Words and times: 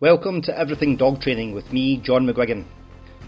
Welcome 0.00 0.42
to 0.42 0.56
Everything 0.56 0.96
Dog 0.96 1.20
Training 1.20 1.56
with 1.56 1.72
me, 1.72 1.96
John 1.96 2.24
McGuigan. 2.24 2.64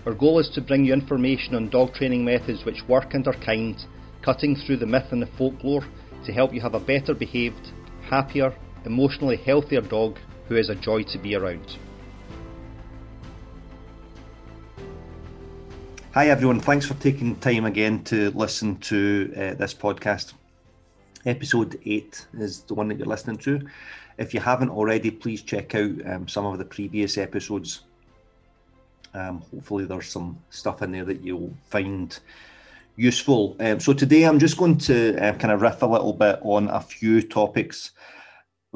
Our 0.07 0.15
goal 0.15 0.39
is 0.39 0.49
to 0.51 0.61
bring 0.61 0.85
you 0.85 0.93
information 0.93 1.57
on 1.57 1.69
dog 1.69 1.95
training 1.95 2.25
methods 2.25 2.65
which 2.65 2.87
work 2.87 3.13
and 3.13 3.27
are 3.27 3.33
kind, 3.33 3.75
cutting 4.23 4.55
through 4.55 4.77
the 4.77 4.87
myth 4.87 5.11
and 5.11 5.21
the 5.21 5.27
folklore 5.27 5.85
to 6.25 6.33
help 6.33 6.55
you 6.55 6.61
have 6.61 6.75
a 6.75 6.79
better 6.79 7.13
behaved, 7.13 7.73
happier, 8.03 8.55
emotionally 8.85 9.37
healthier 9.37 9.81
dog 9.81 10.17
who 10.47 10.55
is 10.55 10.69
a 10.69 10.77
joy 10.77 11.03
to 11.03 11.19
be 11.19 11.35
around. 11.35 11.77
Hi 16.15 16.29
everyone, 16.29 16.61
thanks 16.61 16.87
for 16.87 16.95
taking 16.95 17.35
time 17.35 17.65
again 17.65 18.05
to 18.05 18.31
listen 18.31 18.77
to 18.77 19.33
uh, 19.37 19.55
this 19.55 19.75
podcast. 19.75 20.35
Episode 21.27 21.81
8 21.85 22.27
is 22.35 22.61
the 22.63 22.75
one 22.75 22.87
that 22.89 22.99
you're 22.99 23.09
listening 23.09 23.39
to. 23.39 23.61
If 24.21 24.35
you 24.35 24.41
haven't 24.41 24.69
already, 24.69 25.11
please 25.11 25.41
check 25.41 25.75
out 25.75 25.93
um, 26.05 26.29
some 26.29 26.45
of 26.45 26.59
the 26.59 26.65
previous 26.67 27.17
episodes. 27.17 27.81
Um, 29.15 29.41
hopefully, 29.51 29.87
there's 29.87 30.09
some 30.09 30.39
stuff 30.51 30.83
in 30.83 30.93
there 30.93 31.07
that 31.07 31.23
you'll 31.23 31.55
find 31.71 32.17
useful. 32.97 33.57
Um, 33.61 33.81
so, 33.81 33.95
today 33.95 34.25
I'm 34.25 34.39
just 34.39 34.59
going 34.59 34.77
to 34.77 35.17
uh, 35.17 35.33
kind 35.39 35.55
of 35.55 35.63
riff 35.63 35.81
a 35.81 35.87
little 35.87 36.13
bit 36.13 36.39
on 36.43 36.69
a 36.69 36.83
few 36.83 37.23
topics, 37.23 37.93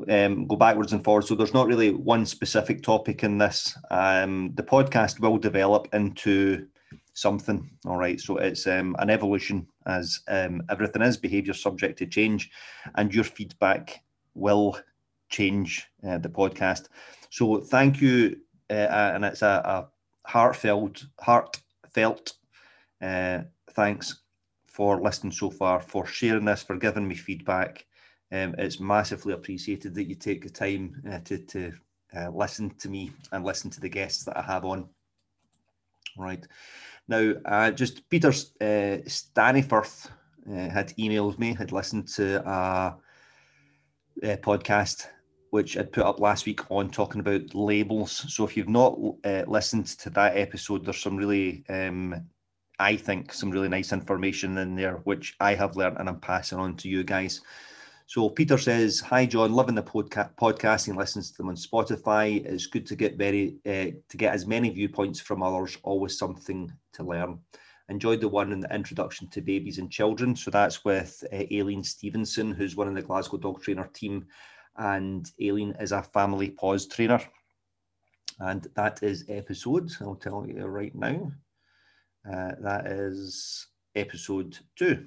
um, 0.08 0.46
go 0.46 0.56
backwards 0.56 0.94
and 0.94 1.04
forwards. 1.04 1.28
So, 1.28 1.34
there's 1.34 1.52
not 1.52 1.66
really 1.66 1.90
one 1.90 2.24
specific 2.24 2.82
topic 2.82 3.22
in 3.22 3.36
this. 3.36 3.76
Um, 3.90 4.52
the 4.54 4.62
podcast 4.62 5.20
will 5.20 5.36
develop 5.36 5.88
into 5.92 6.66
something. 7.12 7.70
All 7.84 7.98
right. 7.98 8.18
So 8.18 8.38
it's 8.38 8.66
um, 8.66 8.96
an 8.98 9.10
evolution, 9.10 9.66
as 9.86 10.20
um, 10.26 10.62
everything 10.70 11.02
is, 11.02 11.18
behaviour 11.18 11.52
subject 11.52 11.98
to 11.98 12.06
change, 12.06 12.50
and 12.94 13.14
your 13.14 13.24
feedback 13.24 14.02
will 14.34 14.78
change 15.36 15.68
uh, 16.06 16.18
the 16.18 16.28
podcast. 16.28 16.88
So 17.30 17.60
thank 17.60 18.00
you, 18.00 18.36
uh, 18.70 19.12
and 19.14 19.24
it's 19.24 19.42
a, 19.42 19.54
a, 19.74 19.88
heartfelt, 20.26 21.04
heartfelt 21.20 22.34
uh, 23.02 23.42
thanks 23.70 24.22
for 24.66 25.00
listening 25.00 25.32
so 25.32 25.50
far, 25.50 25.80
for 25.80 26.06
sharing 26.06 26.44
this, 26.44 26.62
for 26.62 26.76
giving 26.76 27.06
me 27.06 27.14
feedback. 27.14 27.86
Um, 28.32 28.54
it's 28.58 28.80
massively 28.80 29.34
appreciated 29.34 29.94
that 29.94 30.08
you 30.08 30.14
take 30.14 30.42
the 30.42 30.50
time 30.50 31.02
uh, 31.10 31.18
to, 31.24 31.38
to 31.38 31.72
uh, 32.16 32.30
listen 32.30 32.70
to 32.78 32.88
me 32.88 33.12
and 33.32 33.44
listen 33.44 33.70
to 33.70 33.80
the 33.80 33.88
guests 33.88 34.24
that 34.24 34.36
I 34.36 34.42
have 34.42 34.64
on. 34.64 34.88
Right 36.16 36.46
now, 37.08 37.34
uh, 37.44 37.70
just 37.70 38.08
Peter 38.08 38.28
uh, 38.28 39.02
Staniforth 39.06 40.08
uh, 40.50 40.70
had 40.70 40.96
emailed 40.96 41.38
me, 41.38 41.54
had 41.54 41.72
listened 41.72 42.08
to 42.16 42.42
a 44.22 44.36
podcast 44.38 45.08
which 45.54 45.76
I'd 45.76 45.92
put 45.92 46.02
up 46.02 46.18
last 46.18 46.46
week 46.46 46.68
on 46.68 46.90
talking 46.90 47.20
about 47.20 47.54
labels. 47.54 48.10
So 48.34 48.44
if 48.44 48.56
you've 48.56 48.68
not 48.68 48.98
uh, 49.22 49.44
listened 49.46 49.86
to 50.00 50.10
that 50.10 50.36
episode, 50.36 50.84
there's 50.84 51.00
some 51.00 51.16
really, 51.16 51.62
um, 51.68 52.26
I 52.80 52.96
think, 52.96 53.32
some 53.32 53.52
really 53.52 53.68
nice 53.68 53.92
information 53.92 54.58
in 54.58 54.74
there, 54.74 54.96
which 55.04 55.36
I 55.38 55.54
have 55.54 55.76
learned 55.76 55.98
and 56.00 56.08
I'm 56.08 56.18
passing 56.18 56.58
on 56.58 56.76
to 56.78 56.88
you 56.88 57.04
guys. 57.04 57.40
So 58.06 58.30
Peter 58.30 58.58
says, 58.58 58.98
"Hi 58.98 59.26
John, 59.26 59.52
loving 59.52 59.76
the 59.76 59.82
podca- 59.84 60.34
podcasting. 60.34 60.96
Listens 60.96 61.30
to 61.30 61.36
them 61.36 61.50
on 61.50 61.54
Spotify. 61.54 62.44
It's 62.44 62.66
good 62.66 62.86
to 62.86 62.96
get 62.96 63.16
very 63.16 63.54
uh, 63.64 63.94
to 64.08 64.16
get 64.16 64.34
as 64.34 64.48
many 64.48 64.70
viewpoints 64.70 65.20
from 65.20 65.44
others. 65.44 65.78
Always 65.84 66.18
something 66.18 66.68
to 66.94 67.04
learn. 67.04 67.38
Enjoyed 67.88 68.20
the 68.20 68.28
one 68.28 68.50
in 68.50 68.58
the 68.58 68.74
introduction 68.74 69.28
to 69.28 69.40
babies 69.40 69.78
and 69.78 69.88
children. 69.88 70.34
So 70.34 70.50
that's 70.50 70.84
with 70.84 71.22
uh, 71.32 71.44
Aileen 71.52 71.84
Stevenson, 71.84 72.50
who's 72.50 72.74
one 72.74 72.88
of 72.88 72.94
the 72.96 73.02
Glasgow 73.02 73.36
Dog 73.36 73.62
Trainer 73.62 73.88
team, 73.94 74.26
and 74.76 75.30
Aileen 75.40 75.74
is 75.80 75.92
a 75.92 76.02
Family 76.02 76.50
Paws 76.50 76.86
trainer. 76.86 77.20
And 78.40 78.66
that 78.74 79.02
is 79.02 79.24
episode, 79.28 79.92
I'll 80.00 80.16
tell 80.16 80.46
you 80.46 80.64
right 80.66 80.94
now. 80.94 81.32
Uh, 82.28 82.52
that 82.60 82.86
is 82.86 83.68
episode 83.94 84.58
two 84.76 85.06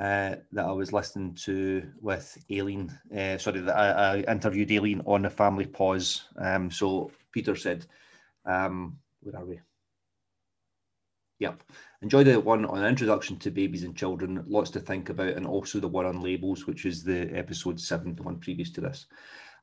uh, 0.00 0.36
that 0.50 0.64
I 0.64 0.72
was 0.72 0.92
listening 0.92 1.34
to 1.44 1.88
with 2.00 2.36
Aileen. 2.50 2.90
Uh, 3.16 3.38
sorry, 3.38 3.60
that 3.60 3.76
I, 3.76 4.16
I, 4.16 4.32
interviewed 4.32 4.72
Aileen 4.72 5.02
on 5.06 5.22
the 5.22 5.30
Family 5.30 5.66
Paws. 5.66 6.22
Um, 6.36 6.70
so 6.70 7.10
Peter 7.30 7.54
said, 7.54 7.86
um, 8.44 8.98
where 9.20 9.36
are 9.36 9.44
we? 9.44 9.60
Yep. 11.42 11.64
Enjoy 12.02 12.22
the 12.22 12.38
one 12.38 12.64
on 12.66 12.84
introduction 12.86 13.36
to 13.38 13.50
babies 13.50 13.82
and 13.82 13.96
children, 13.96 14.44
lots 14.46 14.70
to 14.70 14.78
think 14.78 15.08
about, 15.08 15.30
and 15.34 15.44
also 15.44 15.80
the 15.80 15.88
one 15.88 16.06
on 16.06 16.20
labels, 16.20 16.68
which 16.68 16.86
is 16.86 17.02
the 17.02 17.36
episode 17.36 17.80
seven, 17.80 18.14
the 18.14 18.22
one 18.22 18.38
previous 18.38 18.70
to 18.70 18.80
this. 18.80 19.06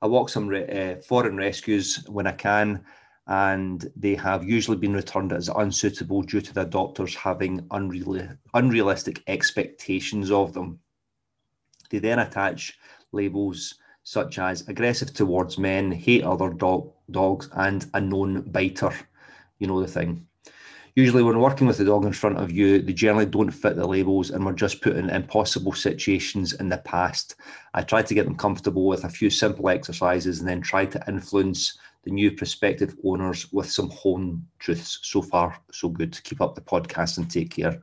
I 0.02 0.08
walk 0.08 0.28
some 0.28 0.50
re- 0.50 0.68
uh, 0.68 1.02
foreign 1.02 1.38
rescues 1.38 2.04
when 2.10 2.28
I 2.28 2.34
can, 2.34 2.84
and 3.28 3.90
they 3.96 4.16
have 4.16 4.44
usually 4.44 4.76
been 4.76 4.94
returned 4.94 5.32
as 5.32 5.48
unsuitable 5.48 6.24
due 6.24 6.42
to 6.42 6.54
the 6.54 6.66
adopters 6.66 7.16
having 7.16 7.66
unreal- 7.72 8.28
unrealistic 8.54 9.24
expectations 9.28 10.32
of 10.32 10.52
them. 10.52 10.82
They 11.90 12.00
then 12.00 12.20
attach 12.20 12.78
labels 13.14 13.76
such 14.04 14.38
as 14.38 14.68
aggressive 14.68 15.14
towards 15.14 15.58
men, 15.58 15.94
hate 15.94 16.26
other 16.26 16.50
dog- 16.50 16.92
dogs, 17.10 17.48
and 17.54 17.90
a 17.94 18.02
known 18.02 18.42
biter. 18.52 18.92
You 19.60 19.68
know 19.68 19.80
the 19.80 19.88
thing 19.88 20.26
usually 21.00 21.24
when 21.24 21.40
working 21.40 21.66
with 21.66 21.78
the 21.78 21.86
dog 21.86 22.06
in 22.06 22.14
front 22.14 22.38
of 22.38 22.52
you, 22.52 22.82
they 22.82 22.94
generally 22.94 23.26
don't 23.26 23.52
fit 23.52 23.76
the 23.76 23.88
labels 23.88 24.32
and 24.32 24.46
we're 24.46 24.54
just 24.54 24.82
put 24.82 24.98
in 24.98 25.10
impossible 25.10 25.74
situations 25.74 26.54
in 26.54 26.68
the 26.68 26.78
past. 26.80 27.36
I 27.74 27.82
tried 27.84 28.08
to 28.08 28.14
get 28.14 28.26
them 28.26 28.36
comfortable 28.36 28.86
with 28.86 29.06
a 29.06 29.10
few 29.10 29.30
simple 29.30 29.70
exercises 29.70 30.40
and 30.40 30.50
then 30.50 30.62
try 30.62 30.86
to 30.86 31.04
influence 31.08 31.78
the 32.04 32.12
new 32.12 32.32
prospective 32.32 32.96
owners 33.06 33.52
with 33.52 33.70
some 33.70 33.90
home 33.90 34.46
truths. 34.60 35.00
So 35.04 35.22
far, 35.22 35.58
so 35.72 35.90
good. 35.90 36.12
To 36.14 36.22
keep 36.22 36.42
up 36.42 36.56
the 36.56 36.62
podcast 36.62 37.18
and 37.18 37.30
take 37.30 37.52
care. 37.52 37.82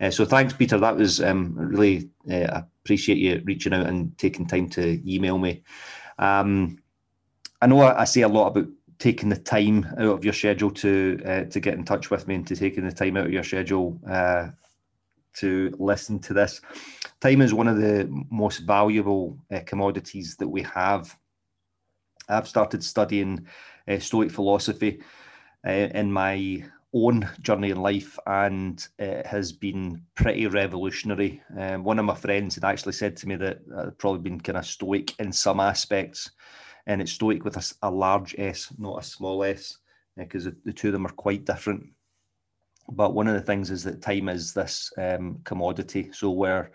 Uh, 0.00 0.10
so 0.10 0.24
thanks, 0.24 0.52
Peter. 0.52 0.78
That 0.78 0.96
was 0.96 1.22
um, 1.22 1.54
really 1.54 2.10
uh, 2.30 2.62
appreciate 2.82 3.18
you 3.18 3.42
reaching 3.44 3.74
out 3.74 3.86
and 3.86 4.16
taking 4.18 4.46
time 4.46 4.68
to 4.70 5.00
email 5.10 5.38
me. 5.38 5.62
Um, 6.18 6.78
I 7.60 7.66
know 7.66 7.80
I, 7.80 8.02
I 8.02 8.04
say 8.04 8.22
a 8.22 8.28
lot 8.28 8.48
about 8.48 8.68
taking 9.04 9.28
the 9.28 9.36
time 9.36 9.86
out 9.98 10.14
of 10.14 10.24
your 10.24 10.32
schedule 10.32 10.70
to 10.70 11.20
uh, 11.26 11.44
to 11.44 11.60
get 11.60 11.74
in 11.74 11.84
touch 11.84 12.10
with 12.10 12.26
me 12.26 12.36
and 12.36 12.46
to 12.46 12.56
taking 12.56 12.86
the 12.86 12.90
time 12.90 13.18
out 13.18 13.26
of 13.26 13.32
your 13.32 13.44
schedule 13.44 14.00
uh, 14.08 14.48
to 15.34 15.70
listen 15.78 16.18
to 16.18 16.32
this. 16.32 16.62
Time 17.20 17.42
is 17.42 17.52
one 17.52 17.68
of 17.68 17.76
the 17.76 18.08
most 18.30 18.60
valuable 18.60 19.38
uh, 19.52 19.60
commodities 19.66 20.36
that 20.36 20.48
we 20.48 20.62
have. 20.62 21.14
I've 22.30 22.48
started 22.48 22.82
studying 22.82 23.46
uh, 23.86 23.98
Stoic 23.98 24.30
philosophy 24.30 25.02
uh, 25.66 25.88
in 26.00 26.10
my 26.10 26.64
own 26.94 27.28
journey 27.42 27.72
in 27.72 27.82
life, 27.82 28.18
and 28.26 28.88
it 28.98 29.26
has 29.26 29.52
been 29.52 30.00
pretty 30.14 30.46
revolutionary. 30.46 31.42
Um, 31.58 31.84
one 31.84 31.98
of 31.98 32.06
my 32.06 32.14
friends 32.14 32.54
had 32.54 32.64
actually 32.64 32.94
said 32.94 33.18
to 33.18 33.28
me 33.28 33.36
that 33.36 33.58
I've 33.76 33.98
probably 33.98 34.30
been 34.30 34.40
kind 34.40 34.56
of 34.56 34.64
stoic 34.64 35.20
in 35.20 35.30
some 35.30 35.60
aspects 35.60 36.30
and 36.86 37.00
it's 37.00 37.12
Stoic 37.12 37.44
with 37.44 37.56
a, 37.56 37.88
a 37.88 37.90
large 37.90 38.34
S, 38.38 38.72
not 38.78 39.00
a 39.00 39.04
small 39.04 39.44
s, 39.44 39.78
because 40.16 40.44
the, 40.44 40.56
the, 40.64 40.72
two 40.72 40.88
of 40.88 40.92
them 40.92 41.06
are 41.06 41.12
quite 41.12 41.44
different. 41.44 41.86
But 42.90 43.14
one 43.14 43.26
of 43.26 43.34
the 43.34 43.40
things 43.40 43.70
is 43.70 43.82
that 43.84 44.02
time 44.02 44.28
is 44.28 44.52
this 44.52 44.92
um, 44.98 45.38
commodity. 45.44 46.10
So 46.12 46.30
where 46.30 46.72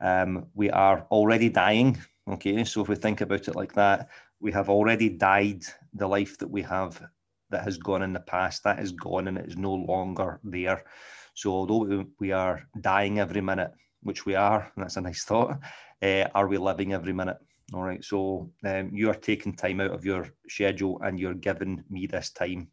um, 0.00 0.46
we 0.54 0.70
are 0.70 1.06
already 1.10 1.48
dying, 1.48 1.98
okay. 2.28 2.62
So 2.64 2.82
if 2.82 2.88
we 2.88 2.96
think 2.96 3.22
about 3.22 3.48
it 3.48 3.56
like 3.56 3.72
that, 3.74 4.10
we 4.40 4.52
have 4.52 4.68
already 4.68 5.08
died 5.08 5.62
the 5.94 6.06
life 6.06 6.36
that 6.38 6.50
we 6.50 6.62
have 6.62 7.02
that 7.48 7.64
has 7.64 7.78
gone 7.78 8.02
in 8.02 8.12
the 8.12 8.20
past. 8.20 8.62
That 8.64 8.80
is 8.80 8.92
gone 8.92 9.28
and 9.28 9.38
it 9.38 9.46
is 9.46 9.56
no 9.56 9.72
longer 9.72 10.40
there. 10.44 10.84
So 11.32 11.50
although 11.50 12.04
we 12.18 12.32
are 12.32 12.66
dying 12.80 13.18
every 13.18 13.40
minute, 13.40 13.72
which 14.02 14.26
we 14.26 14.34
are, 14.34 14.70
and 14.74 14.84
that's 14.84 14.96
a 14.96 15.00
nice 15.00 15.24
thought, 15.24 15.58
uh, 16.02 16.24
are 16.34 16.48
we 16.48 16.58
living 16.58 16.92
every 16.92 17.12
minute? 17.12 17.38
All 17.74 17.82
right. 17.82 18.04
So 18.04 18.50
um, 18.64 18.90
you 18.92 19.10
are 19.10 19.14
taking 19.14 19.52
time 19.54 19.80
out 19.80 19.90
of 19.90 20.04
your 20.04 20.28
schedule 20.48 21.00
and 21.02 21.18
you're 21.18 21.34
giving 21.34 21.82
me 21.90 22.06
this 22.06 22.30
time. 22.30 22.68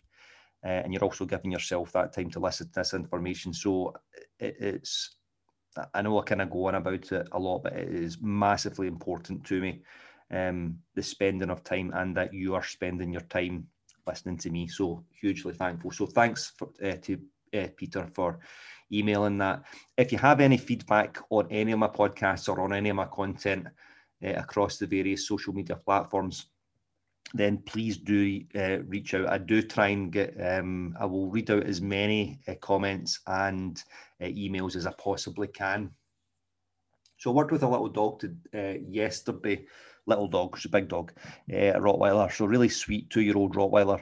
Uh, 0.63 0.81
and 0.83 0.93
you're 0.93 1.03
also 1.03 1.25
giving 1.25 1.51
yourself 1.51 1.91
that 1.91 2.13
time 2.13 2.29
to 2.29 2.39
listen 2.39 2.67
to 2.67 2.73
this 2.73 2.93
information. 2.93 3.53
So 3.53 3.93
it, 4.39 4.55
it's, 4.59 5.17
I 5.93 6.01
know 6.01 6.19
I 6.19 6.23
kind 6.23 6.41
of 6.41 6.51
go 6.51 6.67
on 6.67 6.75
about 6.75 7.11
it 7.11 7.27
a 7.31 7.39
lot, 7.39 7.63
but 7.63 7.73
it 7.73 7.89
is 7.89 8.21
massively 8.21 8.87
important 8.87 9.43
to 9.45 9.59
me. 9.59 9.81
Um, 10.31 10.77
the 10.95 11.03
spending 11.03 11.49
of 11.49 11.63
time 11.63 11.91
and 11.95 12.15
that 12.15 12.33
you 12.33 12.55
are 12.55 12.63
spending 12.63 13.11
your 13.11 13.21
time 13.21 13.67
listening 14.07 14.37
to 14.37 14.49
me. 14.51 14.67
So 14.67 15.03
hugely 15.19 15.53
thankful. 15.53 15.91
So 15.91 16.05
thanks 16.05 16.53
for, 16.57 16.69
uh, 16.83 16.95
to 17.01 17.19
uh, 17.53 17.67
Peter 17.75 18.07
for 18.13 18.39
emailing 18.91 19.39
that. 19.39 19.63
If 19.97 20.11
you 20.11 20.17
have 20.19 20.39
any 20.39 20.57
feedback 20.57 21.17
on 21.29 21.47
any 21.51 21.71
of 21.71 21.79
my 21.79 21.87
podcasts 21.87 22.47
or 22.47 22.61
on 22.61 22.73
any 22.73 22.89
of 22.89 22.95
my 22.95 23.05
content, 23.05 23.67
uh, 24.23 24.33
across 24.33 24.77
the 24.77 24.87
various 24.87 25.27
social 25.27 25.53
media 25.53 25.75
platforms, 25.75 26.47
then 27.33 27.57
please 27.57 27.97
do 27.97 28.41
uh, 28.55 28.79
reach 28.87 29.13
out. 29.13 29.27
I 29.27 29.37
do 29.37 29.61
try 29.61 29.87
and 29.87 30.11
get, 30.11 30.35
um, 30.39 30.95
I 30.99 31.05
will 31.05 31.29
read 31.29 31.49
out 31.51 31.63
as 31.63 31.81
many 31.81 32.39
uh, 32.47 32.53
comments 32.61 33.19
and 33.27 33.81
emails 34.21 34.75
as 34.75 34.85
I 34.85 34.93
possibly 34.93 35.47
can. 35.47 35.91
So 37.17 37.31
I 37.31 37.33
worked 37.33 37.51
with 37.51 37.63
a 37.63 37.69
little 37.69 37.89
dog 37.89 38.21
to, 38.21 38.79
yesterday 38.87 39.65
little 40.05 40.27
dog. 40.27 40.57
She's 40.57 40.65
a 40.65 40.69
big 40.69 40.89
dog, 40.89 41.13
a 41.49 41.73
Rottweiler. 41.73 42.31
So 42.31 42.45
really 42.45 42.69
sweet 42.69 43.09
two-year-old 43.09 43.55
Rottweiler, 43.55 44.01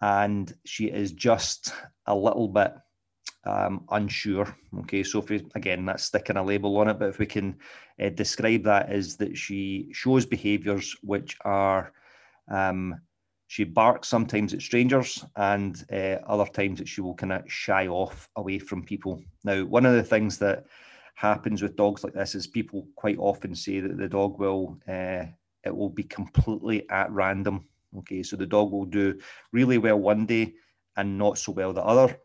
and 0.00 0.52
she 0.64 0.86
is 0.86 1.12
just 1.12 1.72
a 2.06 2.14
little 2.14 2.48
bit 2.48 2.72
um, 3.46 3.84
unsure. 3.90 4.54
Okay, 4.80 5.02
so 5.02 5.20
if 5.20 5.30
we, 5.30 5.46
again 5.54 5.86
that's 5.86 6.04
sticking 6.04 6.36
a 6.36 6.42
label 6.42 6.76
on 6.78 6.88
it, 6.88 6.98
but 6.98 7.08
if 7.08 7.18
we 7.18 7.26
can 7.26 7.56
uh, 8.02 8.08
describe 8.10 8.62
that 8.64 8.90
as 8.90 9.16
that 9.16 9.36
she 9.36 9.88
shows 9.92 10.26
behaviours 10.26 10.94
which 11.02 11.36
are 11.44 11.92
um, 12.50 13.00
she 13.48 13.64
barks 13.64 14.08
sometimes 14.08 14.52
at 14.52 14.60
strangers 14.60 15.24
and 15.36 15.84
uh, 15.92 16.18
other 16.26 16.46
times 16.46 16.78
that 16.78 16.88
she 16.88 17.00
will 17.00 17.14
kind 17.14 17.32
of 17.32 17.50
shy 17.50 17.86
off 17.86 18.28
away 18.36 18.58
from 18.58 18.84
people. 18.84 19.22
Now, 19.44 19.64
one 19.64 19.86
of 19.86 19.94
the 19.94 20.02
things 20.02 20.36
that 20.38 20.66
happens 21.14 21.62
with 21.62 21.76
dogs 21.76 22.02
like 22.02 22.12
this 22.12 22.34
is 22.34 22.46
people 22.46 22.88
quite 22.96 23.18
often 23.18 23.54
say 23.54 23.80
that 23.80 23.96
the 23.96 24.08
dog 24.08 24.38
will 24.38 24.78
uh, 24.88 25.24
it 25.64 25.74
will 25.74 25.90
be 25.90 26.04
completely 26.04 26.88
at 26.90 27.10
random. 27.10 27.66
Okay, 27.98 28.22
so 28.22 28.36
the 28.36 28.46
dog 28.46 28.72
will 28.72 28.84
do 28.84 29.18
really 29.52 29.78
well 29.78 29.98
one 29.98 30.26
day 30.26 30.54
and 30.96 31.16
not 31.16 31.38
so 31.38 31.52
well 31.52 31.72
the 31.72 31.82
other 31.82 32.16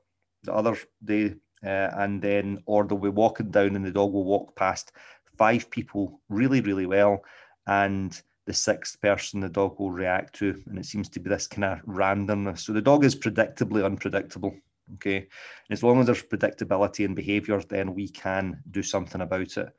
the 0.43 0.53
other 0.53 0.77
day, 1.03 1.35
uh, 1.63 1.89
and 1.97 2.21
then 2.21 2.61
or 2.65 2.83
they'll 2.83 2.97
be 2.97 3.09
walking 3.09 3.51
down 3.51 3.75
and 3.75 3.85
the 3.85 3.91
dog 3.91 4.11
will 4.11 4.25
walk 4.25 4.55
past 4.55 4.91
five 5.38 5.69
people 5.69 6.21
really 6.29 6.61
really 6.61 6.85
well, 6.85 7.23
and 7.67 8.21
the 8.47 8.53
sixth 8.53 8.99
person 9.01 9.39
the 9.39 9.49
dog 9.49 9.79
will 9.79 9.91
react 9.91 10.35
to, 10.35 10.61
and 10.67 10.79
it 10.79 10.85
seems 10.85 11.09
to 11.09 11.19
be 11.19 11.29
this 11.29 11.47
kind 11.47 11.65
of 11.65 11.79
randomness. 11.85 12.59
So 12.59 12.73
the 12.73 12.81
dog 12.81 13.03
is 13.03 13.15
predictably 13.15 13.85
unpredictable. 13.85 14.55
Okay, 14.95 15.17
and 15.17 15.27
as 15.69 15.83
long 15.83 15.99
as 15.99 16.07
there's 16.07 16.23
predictability 16.23 17.05
in 17.05 17.15
behaviour, 17.15 17.61
then 17.61 17.94
we 17.94 18.09
can 18.09 18.61
do 18.71 18.83
something 18.83 19.21
about 19.21 19.57
it. 19.57 19.69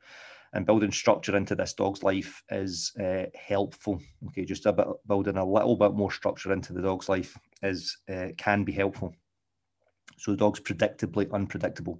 And 0.53 0.65
building 0.65 0.91
structure 0.91 1.35
into 1.35 1.55
this 1.55 1.73
dog's 1.73 2.03
life 2.03 2.43
is 2.49 2.91
uh, 2.99 3.25
helpful. 3.35 3.99
Okay, 4.27 4.45
just 4.45 4.65
a 4.65 4.73
bit 4.73 4.87
building 5.07 5.37
a 5.37 5.45
little 5.45 5.75
bit 5.75 5.93
more 5.93 6.11
structure 6.11 6.53
into 6.53 6.73
the 6.73 6.81
dog's 6.81 7.09
life 7.09 7.37
is 7.61 7.97
uh, 8.11 8.27
can 8.37 8.63
be 8.63 8.71
helpful. 8.71 9.13
So 10.17 10.31
the 10.31 10.37
dog's 10.37 10.59
predictably 10.59 11.31
unpredictable. 11.31 11.99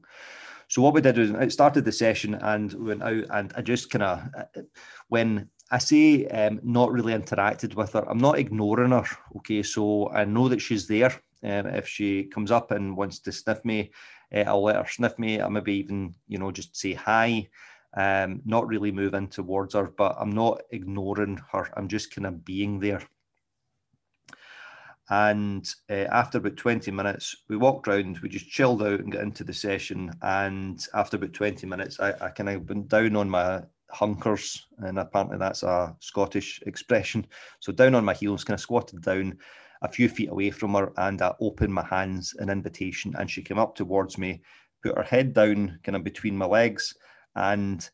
So 0.67 0.81
what 0.81 0.93
we 0.93 1.01
did 1.01 1.17
was 1.17 1.29
it 1.31 1.51
started 1.51 1.85
the 1.85 1.91
session 1.91 2.35
and 2.35 2.73
went 2.73 3.03
out 3.03 3.25
and 3.29 3.53
I 3.55 3.61
just 3.61 3.89
kind 3.89 4.03
of 4.03 4.29
when 5.07 5.49
I 5.73 5.79
say 5.79 6.27
um, 6.27 6.59
not 6.63 6.91
really 6.91 7.13
interacted 7.13 7.73
with 7.73 7.93
her. 7.93 8.07
I'm 8.07 8.19
not 8.19 8.37
ignoring 8.37 8.91
her. 8.91 9.05
Okay, 9.37 9.63
so 9.63 10.09
I 10.11 10.23
know 10.23 10.47
that 10.49 10.61
she's 10.61 10.87
there. 10.87 11.11
Um, 11.43 11.65
if 11.65 11.87
she 11.87 12.25
comes 12.25 12.51
up 12.51 12.69
and 12.69 12.95
wants 12.95 13.19
to 13.19 13.31
sniff 13.31 13.65
me, 13.65 13.91
uh, 14.33 14.41
I'll 14.41 14.63
let 14.63 14.75
her 14.75 14.87
sniff 14.87 15.17
me. 15.17 15.41
I 15.41 15.49
maybe 15.49 15.73
even 15.73 16.13
you 16.27 16.37
know 16.37 16.51
just 16.51 16.77
say 16.77 16.93
hi. 16.93 17.47
Um, 17.95 18.41
not 18.45 18.67
really 18.67 18.91
moving 18.91 19.27
towards 19.27 19.73
her, 19.73 19.91
but 19.97 20.15
I'm 20.19 20.31
not 20.31 20.61
ignoring 20.71 21.39
her. 21.51 21.69
I'm 21.75 21.87
just 21.87 22.13
kind 22.13 22.27
of 22.27 22.45
being 22.45 22.79
there. 22.79 23.01
And 25.09 25.69
uh, 25.89 26.05
after 26.11 26.37
about 26.37 26.57
20 26.57 26.89
minutes, 26.91 27.35
we 27.49 27.57
walked 27.57 27.87
around, 27.87 28.19
we 28.19 28.29
just 28.29 28.49
chilled 28.49 28.81
out 28.81 29.01
and 29.01 29.11
got 29.11 29.21
into 29.21 29.43
the 29.43 29.53
session. 29.53 30.11
And 30.21 30.85
after 30.93 31.17
about 31.17 31.33
20 31.33 31.67
minutes, 31.67 31.99
I, 31.99 32.13
I 32.21 32.29
kind 32.29 32.49
of 32.49 32.69
went 32.69 32.87
down 32.87 33.15
on 33.15 33.29
my 33.29 33.63
hunkers, 33.93 34.67
and 34.79 34.97
apparently 34.97 35.37
that's 35.37 35.63
a 35.63 35.95
Scottish 35.99 36.61
expression. 36.65 37.25
So 37.59 37.71
down 37.71 37.95
on 37.95 38.05
my 38.05 38.13
heels, 38.13 38.43
kind 38.43 38.55
of 38.55 38.61
squatted 38.61 39.01
down 39.01 39.37
a 39.81 39.87
few 39.87 40.09
feet 40.09 40.29
away 40.29 40.51
from 40.51 40.73
her, 40.73 40.91
and 40.97 41.21
I 41.21 41.33
opened 41.39 41.73
my 41.73 41.85
hands 41.85 42.33
in 42.39 42.49
invitation, 42.49 43.13
and 43.17 43.29
she 43.29 43.41
came 43.41 43.59
up 43.59 43.75
towards 43.75 44.17
me, 44.17 44.41
put 44.81 44.97
her 44.97 45.03
head 45.03 45.33
down, 45.33 45.79
kind 45.83 45.95
of 45.95 46.03
between 46.03 46.37
my 46.37 46.45
legs, 46.45 46.95
and 47.35 47.89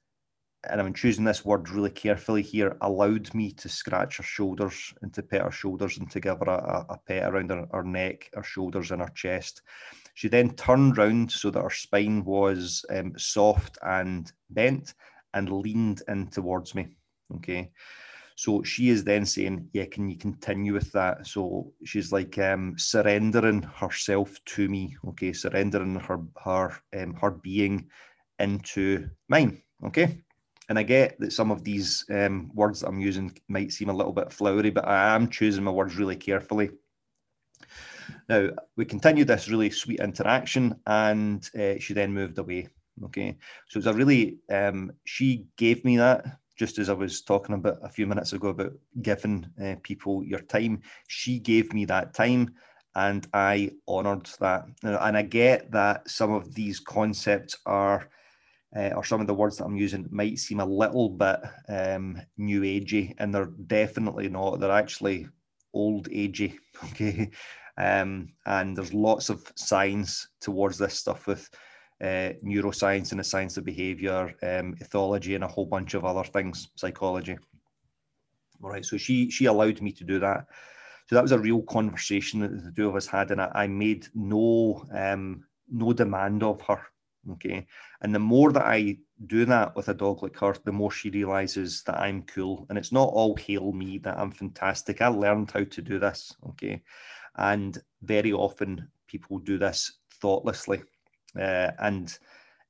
and 0.67 0.81
I'm 0.81 0.93
choosing 0.93 1.23
this 1.23 1.45
word 1.45 1.69
really 1.69 1.89
carefully 1.89 2.41
here, 2.41 2.75
allowed 2.81 3.33
me 3.33 3.51
to 3.53 3.69
scratch 3.69 4.17
her 4.17 4.23
shoulders 4.23 4.93
and 5.01 5.13
to 5.13 5.23
pet 5.23 5.43
her 5.43 5.51
shoulders 5.51 5.97
and 5.97 6.09
to 6.11 6.19
give 6.19 6.39
her 6.39 6.51
a, 6.51 6.85
a 6.89 6.97
pet 7.07 7.31
around 7.31 7.49
her, 7.51 7.65
her 7.71 7.83
neck, 7.83 8.29
her 8.33 8.43
shoulders, 8.43 8.91
and 8.91 9.01
her 9.01 9.11
chest. 9.15 9.61
She 10.15 10.27
then 10.27 10.55
turned 10.55 10.97
round 10.97 11.31
so 11.31 11.49
that 11.51 11.61
her 11.61 11.69
spine 11.69 12.25
was 12.25 12.83
um, 12.89 13.13
soft 13.17 13.77
and 13.81 14.31
bent, 14.49 14.93
and 15.33 15.49
leaned 15.49 16.01
in 16.07 16.27
towards 16.27 16.75
me. 16.75 16.87
Okay. 17.35 17.71
So 18.35 18.63
she 18.63 18.89
is 18.89 19.03
then 19.03 19.25
saying, 19.25 19.69
Yeah, 19.73 19.85
can 19.85 20.09
you 20.09 20.17
continue 20.17 20.73
with 20.73 20.91
that? 20.93 21.27
So 21.27 21.73
she's 21.85 22.11
like 22.11 22.37
um, 22.37 22.75
surrendering 22.77 23.61
herself 23.61 24.39
to 24.45 24.67
me, 24.67 24.97
okay, 25.09 25.33
surrendering 25.33 25.95
her 25.99 26.19
her 26.43 26.73
um, 26.97 27.13
her 27.15 27.31
being 27.31 27.89
into 28.39 29.09
mine. 29.27 29.61
Okay. 29.85 30.23
And 30.69 30.77
I 30.77 30.83
get 30.83 31.19
that 31.19 31.33
some 31.33 31.49
of 31.49 31.63
these 31.63 32.05
um, 32.11 32.51
words 32.53 32.81
that 32.81 32.87
I'm 32.87 32.99
using 32.99 33.35
might 33.47 33.73
seem 33.73 33.89
a 33.89 33.93
little 33.93 34.13
bit 34.13 34.31
flowery, 34.31 34.69
but 34.69 34.87
I 34.87 35.15
am 35.15 35.27
choosing 35.27 35.63
my 35.63 35.71
words 35.71 35.97
really 35.97 36.15
carefully. 36.15 36.69
Now, 38.29 38.49
we 38.75 38.85
continued 38.85 39.27
this 39.27 39.49
really 39.49 39.71
sweet 39.71 39.99
interaction, 39.99 40.79
and 40.85 41.49
uh, 41.59 41.79
she 41.79 41.95
then 41.95 42.13
moved 42.13 42.37
away. 42.37 42.67
Okay, 43.05 43.35
so 43.67 43.79
it's 43.79 43.87
a 43.87 43.93
really 43.93 44.37
um, 44.51 44.91
she 45.05 45.45
gave 45.57 45.83
me 45.85 45.97
that 45.97 46.25
just 46.55 46.77
as 46.77 46.89
I 46.89 46.93
was 46.93 47.21
talking 47.21 47.55
about 47.55 47.79
a 47.81 47.89
few 47.89 48.05
minutes 48.05 48.33
ago 48.33 48.49
about 48.49 48.73
giving 49.01 49.47
uh, 49.63 49.75
people 49.81 50.23
your 50.23 50.41
time. 50.41 50.81
She 51.07 51.39
gave 51.39 51.73
me 51.73 51.85
that 51.85 52.13
time, 52.13 52.53
and 52.95 53.25
I 53.33 53.71
honoured 53.87 54.29
that. 54.39 54.65
And 54.83 55.17
I 55.17 55.21
get 55.23 55.71
that 55.71 56.07
some 56.07 56.31
of 56.31 56.53
these 56.53 56.79
concepts 56.79 57.57
are. 57.65 58.09
Uh, 58.75 58.91
or 58.95 59.03
some 59.03 59.19
of 59.19 59.25
the 59.25 59.33
words 59.33 59.57
that 59.57 59.65
I'm 59.65 59.75
using 59.75 60.07
might 60.11 60.37
seem 60.37 60.59
a 60.59 60.65
little 60.65 61.09
bit 61.09 61.39
um, 61.69 62.21
new 62.37 62.61
agey, 62.61 63.15
and 63.17 63.33
they're 63.33 63.51
definitely 63.65 64.29
not. 64.29 64.59
They're 64.59 64.71
actually 64.71 65.27
old 65.73 66.09
agey. 66.09 66.57
Okay, 66.91 67.29
um, 67.77 68.29
and 68.45 68.77
there's 68.77 68.93
lots 68.93 69.29
of 69.29 69.51
science 69.55 70.29
towards 70.39 70.77
this 70.77 70.93
stuff 70.93 71.27
with 71.27 71.49
uh, 72.01 72.31
neuroscience 72.45 73.11
and 73.11 73.19
the 73.19 73.23
science 73.23 73.57
of 73.57 73.65
behavior, 73.65 74.33
um, 74.43 74.75
ethology, 74.75 75.35
and 75.35 75.43
a 75.43 75.47
whole 75.47 75.65
bunch 75.65 75.93
of 75.93 76.05
other 76.05 76.23
things, 76.23 76.69
psychology. 76.75 77.37
All 78.61 78.69
right, 78.69 78.85
so 78.85 78.97
she 78.97 79.29
she 79.29 79.45
allowed 79.45 79.81
me 79.81 79.91
to 79.93 80.03
do 80.03 80.19
that. 80.19 80.45
So 81.07 81.15
that 81.15 81.23
was 81.23 81.31
a 81.31 81.39
real 81.39 81.63
conversation 81.63 82.39
that 82.41 82.63
the 82.63 82.71
two 82.71 82.87
of 82.87 82.95
us 82.95 83.07
had, 83.07 83.31
and 83.31 83.41
I, 83.41 83.51
I 83.55 83.67
made 83.67 84.07
no 84.13 84.85
um, 84.93 85.43
no 85.69 85.91
demand 85.91 86.43
of 86.43 86.61
her. 86.61 86.81
Okay, 87.31 87.67
and 88.01 88.13
the 88.13 88.19
more 88.19 88.51
that 88.51 88.65
I 88.65 88.97
do 89.27 89.45
that 89.45 89.75
with 89.75 89.89
a 89.89 89.93
dog 89.93 90.23
like 90.23 90.37
her, 90.39 90.55
the 90.63 90.71
more 90.71 90.91
she 90.91 91.09
realizes 91.09 91.83
that 91.83 91.99
I'm 91.99 92.23
cool, 92.23 92.65
and 92.69 92.77
it's 92.77 92.91
not 92.91 93.09
all 93.09 93.35
hail 93.35 93.71
me 93.71 93.97
that 93.99 94.17
I'm 94.17 94.31
fantastic. 94.31 95.01
I 95.01 95.07
learned 95.07 95.51
how 95.51 95.63
to 95.63 95.81
do 95.81 95.99
this. 95.99 96.35
Okay, 96.49 96.81
and 97.37 97.77
very 98.01 98.33
often 98.33 98.89
people 99.07 99.39
do 99.39 99.57
this 99.57 99.99
thoughtlessly 100.21 100.81
uh, 101.37 101.71
and 101.79 102.17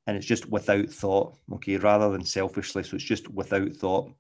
and 0.07 0.17
it's 0.17 0.25
just 0.25 0.50
without 0.50 0.89
thought, 0.89 1.36
okay, 1.53 1.77
rather 1.77 2.10
than 2.10 2.25
selfishly. 2.25 2.81
So 2.81 2.95
it's 2.95 3.05
just 3.05 3.29
without 3.29 3.72
thought. 3.74 4.12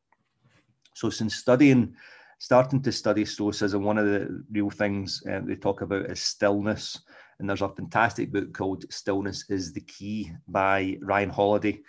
So 0.93 1.09
since 1.09 1.35
studying, 1.35 1.95
starting 2.37 2.83
to 2.83 2.91
study 2.91 3.25
stoicism, 3.25 3.83
one 3.83 3.97
of 3.97 4.05
the 4.05 4.43
real 4.51 4.69
things 4.69 5.23
uh, 5.27 5.41
they 5.43 5.55
talk 5.55 5.81
about 5.81 6.05
is 6.05 6.21
stillness. 6.21 6.99
And 7.39 7.49
there's 7.49 7.61
a 7.61 7.69
fantastic 7.69 8.31
book 8.31 8.53
called 8.53 8.91
Stillness 8.91 9.45
is 9.49 9.71
the 9.71 9.81
Key 9.81 10.31
by 10.47 10.97
Ryan 11.01 11.29
Holiday, 11.29 11.81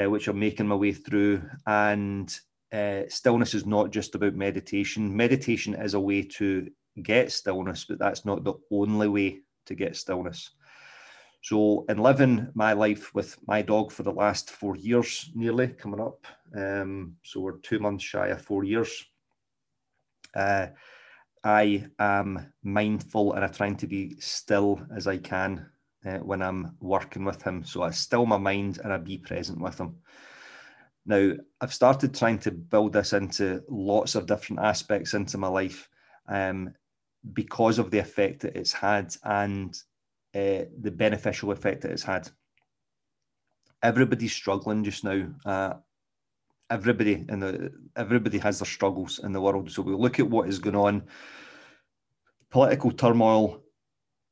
uh, 0.00 0.10
which 0.10 0.28
I'm 0.28 0.38
making 0.38 0.68
my 0.68 0.74
way 0.74 0.92
through. 0.92 1.42
And 1.66 2.34
uh, 2.72 3.02
stillness 3.08 3.54
is 3.54 3.64
not 3.64 3.90
just 3.90 4.14
about 4.14 4.34
meditation. 4.34 5.16
Meditation 5.16 5.74
is 5.74 5.94
a 5.94 6.00
way 6.00 6.22
to 6.22 6.70
get 7.02 7.32
stillness, 7.32 7.86
but 7.86 7.98
that's 7.98 8.24
not 8.24 8.44
the 8.44 8.54
only 8.70 9.08
way 9.08 9.40
to 9.66 9.74
get 9.74 9.96
stillness. 9.96 10.50
So, 11.42 11.84
in 11.88 11.98
living 11.98 12.48
my 12.54 12.72
life 12.72 13.14
with 13.14 13.36
my 13.46 13.60
dog 13.60 13.92
for 13.92 14.02
the 14.02 14.12
last 14.12 14.50
four 14.50 14.76
years, 14.76 15.30
nearly 15.34 15.68
coming 15.68 16.00
up, 16.00 16.26
um, 16.56 17.16
so 17.22 17.40
we're 17.40 17.58
two 17.58 17.78
months 17.78 18.04
shy 18.04 18.28
of 18.28 18.40
four 18.40 18.64
years. 18.64 19.04
Uh, 20.34 20.68
I 21.44 21.84
am 21.98 22.52
mindful 22.62 23.34
and 23.34 23.44
I'm 23.44 23.52
trying 23.52 23.76
to 23.76 23.86
be 23.86 24.16
still 24.18 24.80
as 24.96 25.06
I 25.06 25.18
can 25.18 25.66
uh, 26.06 26.18
when 26.18 26.40
I'm 26.40 26.74
working 26.80 27.24
with 27.24 27.42
him. 27.42 27.62
So 27.64 27.82
I 27.82 27.90
still 27.90 28.24
my 28.24 28.38
mind 28.38 28.80
and 28.82 28.92
I 28.92 28.96
be 28.96 29.18
present 29.18 29.60
with 29.60 29.78
him. 29.78 29.96
Now, 31.04 31.32
I've 31.60 31.74
started 31.74 32.14
trying 32.14 32.38
to 32.40 32.50
build 32.50 32.94
this 32.94 33.12
into 33.12 33.62
lots 33.68 34.14
of 34.14 34.26
different 34.26 34.62
aspects 34.62 35.12
into 35.12 35.36
my 35.36 35.48
life 35.48 35.90
um, 36.28 36.72
because 37.34 37.78
of 37.78 37.90
the 37.90 37.98
effect 37.98 38.40
that 38.40 38.56
it's 38.56 38.72
had 38.72 39.14
and 39.22 39.76
uh, 40.34 40.64
the 40.80 40.90
beneficial 40.90 41.52
effect 41.52 41.82
that 41.82 41.90
it's 41.90 42.02
had. 42.02 42.30
Everybody's 43.82 44.32
struggling 44.32 44.82
just 44.82 45.04
now. 45.04 45.28
Uh, 45.44 45.74
everybody 46.70 47.24
in 47.28 47.40
the 47.40 47.72
everybody 47.96 48.38
has 48.38 48.58
their 48.58 48.66
struggles 48.66 49.20
in 49.22 49.32
the 49.32 49.40
world. 49.40 49.70
So 49.70 49.82
we 49.82 49.94
look 49.94 50.18
at 50.18 50.28
what 50.28 50.48
is 50.48 50.58
going 50.58 50.76
on, 50.76 51.02
political 52.50 52.90
turmoil 52.92 53.62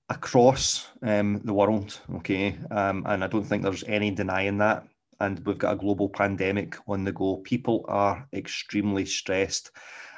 across 0.09 0.89
um, 1.03 1.41
the 1.45 1.55
world. 1.55 2.01
Okay, 2.17 2.57
um, 2.71 3.05
and 3.07 3.23
I 3.25 3.27
don't 3.27 3.45
think 3.45 3.63
there's 3.63 3.85
any 3.85 4.11
denying 4.11 4.59
that. 4.59 4.85
and 5.23 5.39
we've 5.47 5.59
got 5.59 5.75
a 5.75 5.77
global 5.77 6.09
pandemic 6.09 6.77
on 6.89 7.05
the 7.05 7.13
go. 7.13 7.37
People 7.37 7.85
are 7.89 8.27
extremely 8.33 9.07
stressed. 9.07 9.71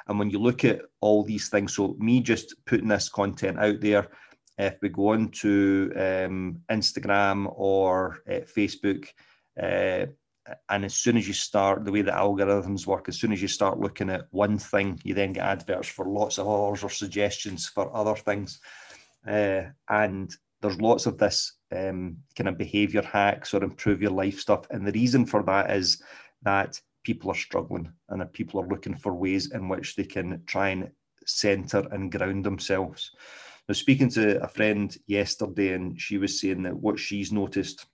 And 0.07 0.17
when 0.19 0.31
you 0.31 0.39
look 0.39 0.65
at 0.65 0.81
all 0.99 1.23
these 1.23 1.47
things, 1.49 1.75
so 1.75 1.95
me 1.99 2.21
just 2.21 2.55
putting 2.65 2.87
this 2.87 3.07
content 3.07 3.59
out 3.59 3.81
there, 3.81 4.07
if 4.57 4.75
we 4.81 4.89
go 4.89 5.09
on 5.09 5.29
to 5.29 5.91
um, 5.95 6.61
Instagram 6.71 7.51
or 7.55 8.19
uh, 8.27 8.41
Facebook, 8.57 9.07
uh, 9.61 10.07
and 10.69 10.85
as 10.85 10.95
soon 10.95 11.17
as 11.17 11.27
you 11.27 11.33
start 11.33 11.85
the 11.85 11.91
way 11.91 12.01
the 12.01 12.11
algorithms 12.11 12.85
work, 12.85 13.09
as 13.09 13.19
soon 13.19 13.31
as 13.31 13.41
you 13.41 13.47
start 13.47 13.79
looking 13.79 14.09
at 14.09 14.27
one 14.31 14.57
thing, 14.57 14.99
you 15.03 15.13
then 15.13 15.33
get 15.33 15.45
adverts 15.45 15.87
for 15.87 16.05
lots 16.05 16.37
of 16.37 16.47
others 16.47 16.83
or 16.83 16.89
suggestions 16.89 17.67
for 17.67 17.95
other 17.95 18.15
things. 18.15 18.59
Uh, 19.27 19.63
and 19.89 20.35
there's 20.61 20.79
lots 20.79 21.05
of 21.05 21.17
this 21.17 21.53
um, 21.75 22.17
kind 22.35 22.47
of 22.47 22.57
behavior 22.57 23.01
hacks 23.01 23.53
or 23.53 23.63
improve 23.63 24.01
your 24.01 24.11
life 24.11 24.39
stuff. 24.39 24.67
And 24.69 24.85
the 24.85 24.91
reason 24.91 25.25
for 25.25 25.43
that 25.43 25.71
is 25.71 26.01
that 26.43 26.79
people 27.03 27.31
are 27.31 27.35
struggling 27.35 27.91
and 28.09 28.21
that 28.21 28.33
people 28.33 28.61
are 28.61 28.67
looking 28.67 28.95
for 28.95 29.13
ways 29.13 29.51
in 29.51 29.67
which 29.67 29.95
they 29.95 30.03
can 30.03 30.43
try 30.45 30.69
and 30.69 30.91
center 31.25 31.87
and 31.91 32.11
ground 32.11 32.45
themselves. 32.45 33.11
Now, 33.67 33.73
speaking 33.73 34.09
to 34.11 34.41
a 34.43 34.47
friend 34.47 34.95
yesterday, 35.07 35.73
and 35.73 35.99
she 35.99 36.19
was 36.19 36.39
saying 36.39 36.63
that 36.63 36.75
what 36.77 36.99
she's 36.99 37.31
noticed 37.31 37.87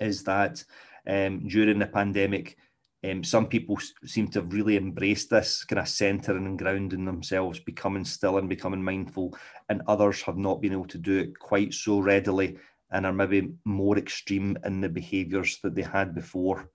is 0.00 0.22
that 0.24 0.62
um, 1.08 1.48
during 1.48 1.78
the 1.78 1.86
pandemic, 1.86 2.56
um, 3.04 3.22
some 3.22 3.46
people 3.46 3.78
seem 4.04 4.28
to 4.28 4.40
have 4.40 4.52
really 4.52 4.76
embraced 4.76 5.30
this 5.30 5.64
kind 5.64 5.78
of 5.78 5.88
centering 5.88 6.46
and 6.46 6.58
grounding 6.58 7.04
themselves, 7.04 7.60
becoming 7.60 8.04
still 8.04 8.38
and 8.38 8.48
becoming 8.48 8.82
mindful, 8.82 9.36
and 9.68 9.82
others 9.86 10.22
have 10.22 10.36
not 10.36 10.60
been 10.60 10.72
able 10.72 10.86
to 10.86 10.98
do 10.98 11.18
it 11.18 11.38
quite 11.38 11.72
so 11.72 12.00
readily 12.00 12.58
and 12.90 13.06
are 13.06 13.12
maybe 13.12 13.50
more 13.64 13.98
extreme 13.98 14.56
in 14.64 14.80
the 14.80 14.88
behaviors 14.88 15.58
that 15.62 15.74
they 15.74 15.82
had 15.82 16.14
before. 16.14 16.70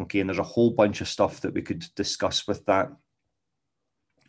Okay, 0.00 0.20
and 0.20 0.28
there's 0.28 0.38
a 0.38 0.42
whole 0.42 0.70
bunch 0.70 1.02
of 1.02 1.08
stuff 1.08 1.40
that 1.42 1.52
we 1.52 1.60
could 1.60 1.84
discuss 1.96 2.46
with 2.48 2.64
that. 2.66 2.90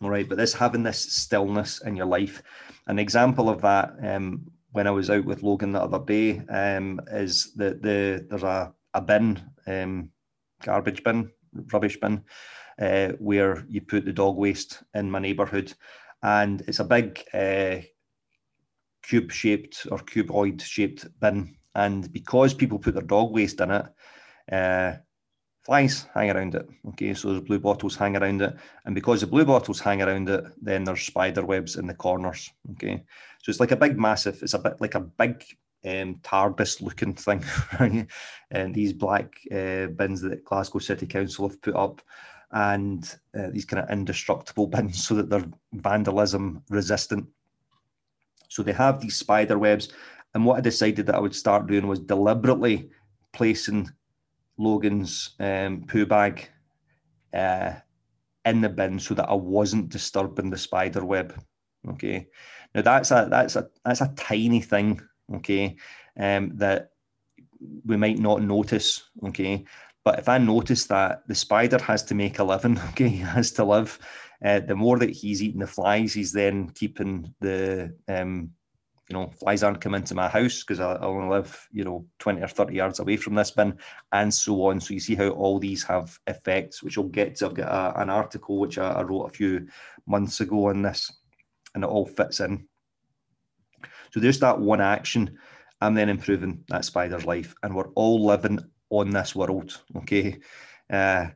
All 0.02 0.10
right, 0.10 0.28
but 0.28 0.38
this 0.38 0.54
having 0.54 0.84
this 0.84 1.14
stillness 1.14 1.82
in 1.84 1.96
your 1.96 2.08
life, 2.08 2.44
an 2.88 3.00
example 3.00 3.50
of 3.50 3.62
that 3.62 3.94
um, 4.04 4.52
when 4.74 4.88
I 4.88 4.92
was 4.92 5.10
out 5.10 5.24
with 5.24 5.44
Logan 5.44 5.72
the 5.72 5.82
other 5.82 6.00
day 6.00 6.42
um, 6.50 7.00
is 7.12 7.54
that 7.54 7.82
the 7.82 8.26
there's 8.30 8.44
a 8.44 8.74
a 8.94 9.02
bin, 9.02 9.42
um, 9.68 10.10
garbage 10.64 11.04
bin, 11.04 11.32
rubbish 11.72 12.00
bin, 12.00 12.24
uh, 12.80 13.10
where 13.20 13.66
you 13.70 13.82
put 13.82 14.06
the 14.06 14.14
dog 14.14 14.36
waste 14.38 14.84
in 14.94 15.10
my 15.10 15.20
neighbourhood, 15.20 15.74
and 16.22 16.62
it's 16.68 16.80
a 16.80 16.86
big 16.86 17.24
uh, 17.34 17.78
cube 19.04 19.32
shaped 19.32 19.88
or 19.92 20.00
cuboid 20.00 20.62
shaped 20.62 21.08
bin, 21.20 21.56
and 21.76 22.12
because 22.12 22.54
people 22.54 22.80
put 22.80 22.94
their 22.94 23.04
dog 23.04 23.32
waste 23.32 23.60
in 23.62 23.72
it. 23.72 23.86
Uh, 24.52 24.94
flies 25.64 26.08
hang 26.14 26.30
around 26.30 26.56
it. 26.56 26.68
Okay, 26.90 27.14
so 27.14 27.30
there's 27.30 27.42
blue 27.42 27.60
bottles 27.60 27.96
hang 27.96 28.16
around 28.18 28.42
it, 28.42 28.56
and 28.86 28.94
because 28.94 29.22
the 29.22 29.28
blue 29.28 29.46
bottles 29.46 29.80
hang 29.80 30.02
around 30.02 30.30
it, 30.30 30.44
then 30.62 30.84
there's 30.84 31.02
spider 31.02 31.46
webs 31.46 31.78
in 31.78 31.88
the 31.88 31.94
corners. 31.94 32.52
Okay, 32.72 33.04
so 33.42 33.50
it's 33.50 33.60
like 33.60 33.72
a 33.72 33.78
big, 33.78 33.98
massive. 33.98 34.42
It's 34.42 34.54
a 34.54 34.60
bit 34.60 34.80
like 34.80 34.96
a 34.96 35.00
big 35.00 35.44
um, 35.86 36.16
TARDIS 36.24 36.82
looking 36.82 37.14
thing? 37.14 37.44
And 38.52 38.76
these 38.76 38.94
black 38.94 39.34
uh, 39.52 39.88
bins 39.88 40.22
that 40.22 40.46
Glasgow 40.46 40.80
City 40.80 41.08
Council 41.08 41.50
have 41.50 41.62
put 41.62 41.76
up, 41.76 42.02
and 42.52 43.04
uh, 43.38 43.50
these 43.50 43.66
kind 43.66 43.84
of 43.84 43.90
indestructible 43.90 44.68
bins 44.74 45.06
so 45.06 45.16
that 45.16 45.30
they're 45.30 45.46
vandalism 45.74 46.64
resistant. 46.70 47.28
So 48.48 48.62
they 48.62 48.74
have 48.74 49.02
these 49.02 49.16
spider 49.16 49.58
webs. 49.58 49.92
And 50.36 50.46
what 50.46 50.58
I 50.58 50.62
decided 50.62 51.08
that 51.08 51.16
I 51.16 51.20
would 51.20 51.36
start 51.36 51.68
doing 51.68 51.88
was 51.88 52.00
deliberately 52.00 52.90
placing 53.34 53.90
Logan's 54.58 55.36
um, 55.40 55.86
poo 55.88 56.06
bag 56.06 56.48
uh, 57.34 57.74
in 58.46 58.62
the 58.62 58.70
bin 58.70 59.00
so 59.00 59.14
that 59.16 59.30
I 59.30 59.34
wasn't 59.34 59.90
disturbing 59.90 60.50
the 60.50 60.58
spider 60.58 61.04
web. 61.04 61.34
Okay, 61.90 62.28
now 62.74 62.82
that's 62.82 63.12
a 63.12 63.28
that's 63.30 63.56
a 63.56 63.68
that's 63.84 64.02
a 64.02 64.14
tiny 64.16 64.62
thing 64.62 65.02
okay, 65.36 65.76
um, 66.20 66.52
that 66.56 66.92
we 67.86 67.98
might 67.98 68.20
not 68.20 68.42
notice, 68.42 69.10
okay. 69.26 69.66
But 70.04 70.20
if 70.20 70.28
I 70.28 70.38
notice 70.38 70.86
that 70.88 71.24
the 71.28 71.36
spider 71.36 71.82
has 71.82 72.04
to 72.04 72.16
make 72.16 72.40
a 72.40 72.44
living, 72.44 72.78
okay, 72.90 73.10
he 73.10 73.18
has 73.18 73.52
to 73.54 73.64
live, 73.64 74.00
uh, 74.44 74.60
the 74.60 74.76
more 74.76 75.00
that 75.00 75.12
he's 75.12 75.42
eating 75.42 75.62
the 75.62 75.68
flies, 75.68 76.14
he's 76.14 76.34
then 76.34 76.70
keeping 76.70 77.34
the, 77.40 77.96
um, 78.08 78.52
you 79.10 79.14
know, 79.14 79.30
flies 79.40 79.64
aren't 79.64 79.82
coming 79.82 80.04
to 80.04 80.16
my 80.16 80.28
house 80.28 80.64
because 80.64 80.80
I, 80.80 80.94
I 80.94 81.06
only 81.06 81.30
live, 81.30 81.68
you 81.72 81.84
know, 81.84 82.06
20 82.20 82.42
or 82.42 82.48
30 82.48 82.74
yards 82.74 83.00
away 83.00 83.18
from 83.18 83.36
this 83.36 83.52
bin, 83.52 83.78
and 84.12 84.34
so 84.34 84.66
on. 84.66 84.82
So 84.82 84.94
you 84.94 85.00
see 85.00 85.16
how 85.16 85.30
all 85.30 85.60
these 85.60 85.84
have 85.84 86.18
effects, 86.28 86.84
which 86.84 86.98
we'll 86.98 87.08
get 87.08 87.36
to. 87.38 87.48
I've 87.48 87.54
got 87.54 87.70
a, 87.70 88.02
an 88.02 88.10
article 88.10 88.60
which 88.60 88.78
I, 88.78 88.92
I 88.92 89.02
wrote 89.04 89.26
a 89.26 89.34
few 89.34 89.68
months 90.06 90.42
ago 90.42 90.70
on 90.70 90.82
this, 90.82 91.12
and 91.76 91.84
it 91.84 91.90
all 91.90 92.06
fits 92.06 92.40
in. 92.40 92.68
So 94.14 94.20
there's 94.20 94.40
that 94.40 94.60
one 94.60 94.80
action. 94.80 95.38
I'm 95.82 95.96
then 95.96 96.08
improving 96.08 96.64
that 96.70 96.86
spider's 96.86 97.26
life, 97.26 97.56
and 97.64 97.76
we're 97.76 97.90
all 97.96 98.24
living 98.24 98.60
on 98.92 99.10
this 99.10 99.36
world, 99.36 99.82
okay, 99.98 100.38
uh, 100.92 101.28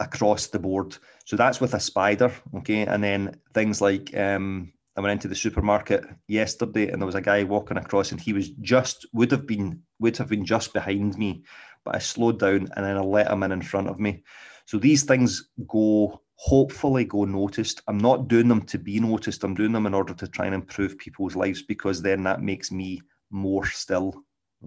across 0.00 0.46
the 0.46 0.58
board. 0.58 0.96
So 1.26 1.36
that's 1.36 1.60
with 1.60 1.74
a 1.74 1.80
spider, 1.80 2.32
okay, 2.56 2.86
and 2.86 3.04
then 3.04 3.38
things 3.52 3.82
like 3.82 4.16
um, 4.16 4.72
I 4.96 5.02
went 5.02 5.12
into 5.12 5.28
the 5.28 5.34
supermarket 5.34 6.06
yesterday, 6.26 6.88
and 6.88 7.02
there 7.02 7.06
was 7.06 7.14
a 7.14 7.20
guy 7.20 7.44
walking 7.44 7.76
across, 7.76 8.12
and 8.12 8.20
he 8.20 8.32
was 8.32 8.48
just 8.48 9.06
would 9.12 9.30
have 9.30 9.46
been 9.46 9.82
would 10.00 10.16
have 10.16 10.30
been 10.30 10.46
just 10.46 10.72
behind 10.72 11.18
me, 11.18 11.44
but 11.84 11.96
I 11.96 11.98
slowed 11.98 12.38
down 12.38 12.68
and 12.74 12.84
then 12.84 12.96
I 12.96 13.00
let 13.00 13.30
him 13.30 13.42
in 13.42 13.52
in 13.52 13.62
front 13.62 13.88
of 13.88 14.00
me. 14.00 14.22
So 14.64 14.78
these 14.78 15.04
things 15.04 15.50
go 15.68 16.22
hopefully 16.38 17.04
go 17.04 17.24
noticed. 17.24 17.82
I'm 17.88 17.98
not 17.98 18.28
doing 18.28 18.46
them 18.46 18.62
to 18.66 18.78
be 18.78 19.00
noticed. 19.00 19.42
I'm 19.42 19.54
doing 19.54 19.72
them 19.72 19.86
in 19.86 19.94
order 19.94 20.14
to 20.14 20.28
try 20.28 20.46
and 20.46 20.54
improve 20.54 20.96
people's 20.96 21.34
lives 21.34 21.62
because 21.62 22.00
then 22.00 22.22
that 22.22 22.42
makes 22.42 22.70
me 22.70 23.00
more 23.30 23.66
still. 23.66 24.14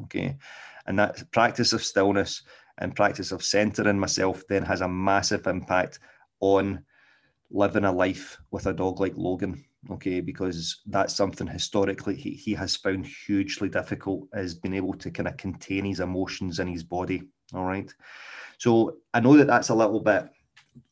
Okay. 0.03 0.37
And 0.85 0.99
that 0.99 1.31
practice 1.31 1.71
of 1.71 1.81
stillness 1.81 2.43
and 2.79 2.95
practice 2.95 3.31
of 3.31 3.43
centering 3.43 3.97
myself 3.97 4.43
then 4.49 4.63
has 4.63 4.81
a 4.81 4.87
massive 4.87 5.47
impact 5.47 5.99
on 6.41 6.83
living 7.49 7.85
a 7.85 7.91
life 7.91 8.37
with 8.51 8.65
a 8.65 8.73
dog 8.73 8.99
like 8.99 9.15
Logan. 9.15 9.63
Okay, 9.89 10.19
because 10.19 10.81
that's 10.87 11.15
something 11.15 11.47
historically 11.47 12.15
he, 12.15 12.31
he 12.31 12.53
has 12.53 12.75
found 12.75 13.05
hugely 13.05 13.69
difficult 13.69 14.27
is 14.33 14.53
being 14.53 14.75
able 14.75 14.93
to 14.95 15.09
kind 15.09 15.27
of 15.27 15.37
contain 15.37 15.85
his 15.85 16.01
emotions 16.01 16.59
in 16.59 16.67
his 16.67 16.83
body. 16.83 17.23
All 17.53 17.65
right. 17.65 17.91
So 18.57 18.97
I 19.13 19.21
know 19.21 19.37
that 19.37 19.47
that's 19.47 19.69
a 19.69 19.75
little 19.75 20.01
bit 20.01 20.29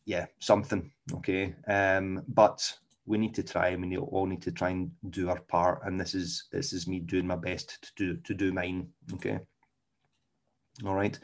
yeah, 0.06 0.26
something. 0.40 0.92
Okay. 1.14 1.56
Um, 1.68 2.24
but 2.28 2.78
we 3.06 3.18
need 3.18 3.34
to 3.36 3.44
try 3.44 3.70
and 3.70 3.90
we 3.90 3.98
all 3.98 4.26
need 4.26 4.42
to 4.44 4.52
try 4.52 4.70
and 4.70 4.92
do 5.10 5.30
our 5.30 5.42
part. 5.42 5.82
And 5.86 6.00
this 6.00 6.14
is 6.14 6.46
this 6.52 6.74
is 6.74 6.88
me 6.88 7.00
doing 7.00 7.28
my 7.28 7.36
best 7.36 7.82
to 7.82 7.92
do 7.96 8.18
to 8.22 8.34
do 8.34 8.54
mine. 8.54 8.88
Okay. 9.14 9.40
All 10.86 10.96
right. 10.96 11.20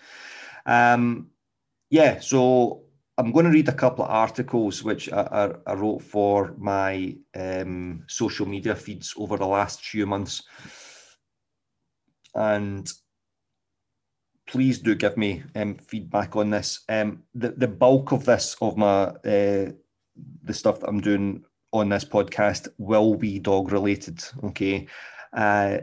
Um, 0.65 1.29
yeah, 1.89 2.19
so 2.19 2.83
I'm 3.17 3.31
going 3.31 3.45
to 3.45 3.51
read 3.51 3.69
a 3.69 3.73
couple 3.73 4.03
of 4.03 4.11
articles 4.11 4.83
which 4.83 5.11
I, 5.11 5.21
I, 5.21 5.71
I 5.71 5.73
wrote 5.75 6.01
for 6.01 6.53
my 6.57 7.15
um, 7.35 8.03
social 8.07 8.45
media 8.45 8.75
feeds 8.75 9.13
over 9.17 9.37
the 9.37 9.45
last 9.45 9.81
few 9.85 10.05
months. 10.05 10.43
And 12.33 12.91
please 14.55 14.79
do 14.79 14.95
give 14.95 15.17
me 15.17 15.43
um, 15.57 15.75
feedback 15.75 16.37
on 16.37 16.49
this. 16.49 16.85
Um, 16.87 17.23
the 17.33 17.49
the 17.49 17.67
bulk 17.67 18.13
of 18.13 18.23
this 18.23 18.55
of 18.61 18.77
my 18.77 19.07
uh, 19.07 19.71
the 20.43 20.53
stuff 20.53 20.79
that 20.79 20.87
I'm 20.87 21.01
doing 21.01 21.43
on 21.73 21.89
this 21.89 22.05
podcast 22.05 22.69
will 22.77 23.15
be 23.15 23.37
dog 23.37 23.73
related. 23.73 24.23
Okay, 24.45 24.87
uh, 25.33 25.79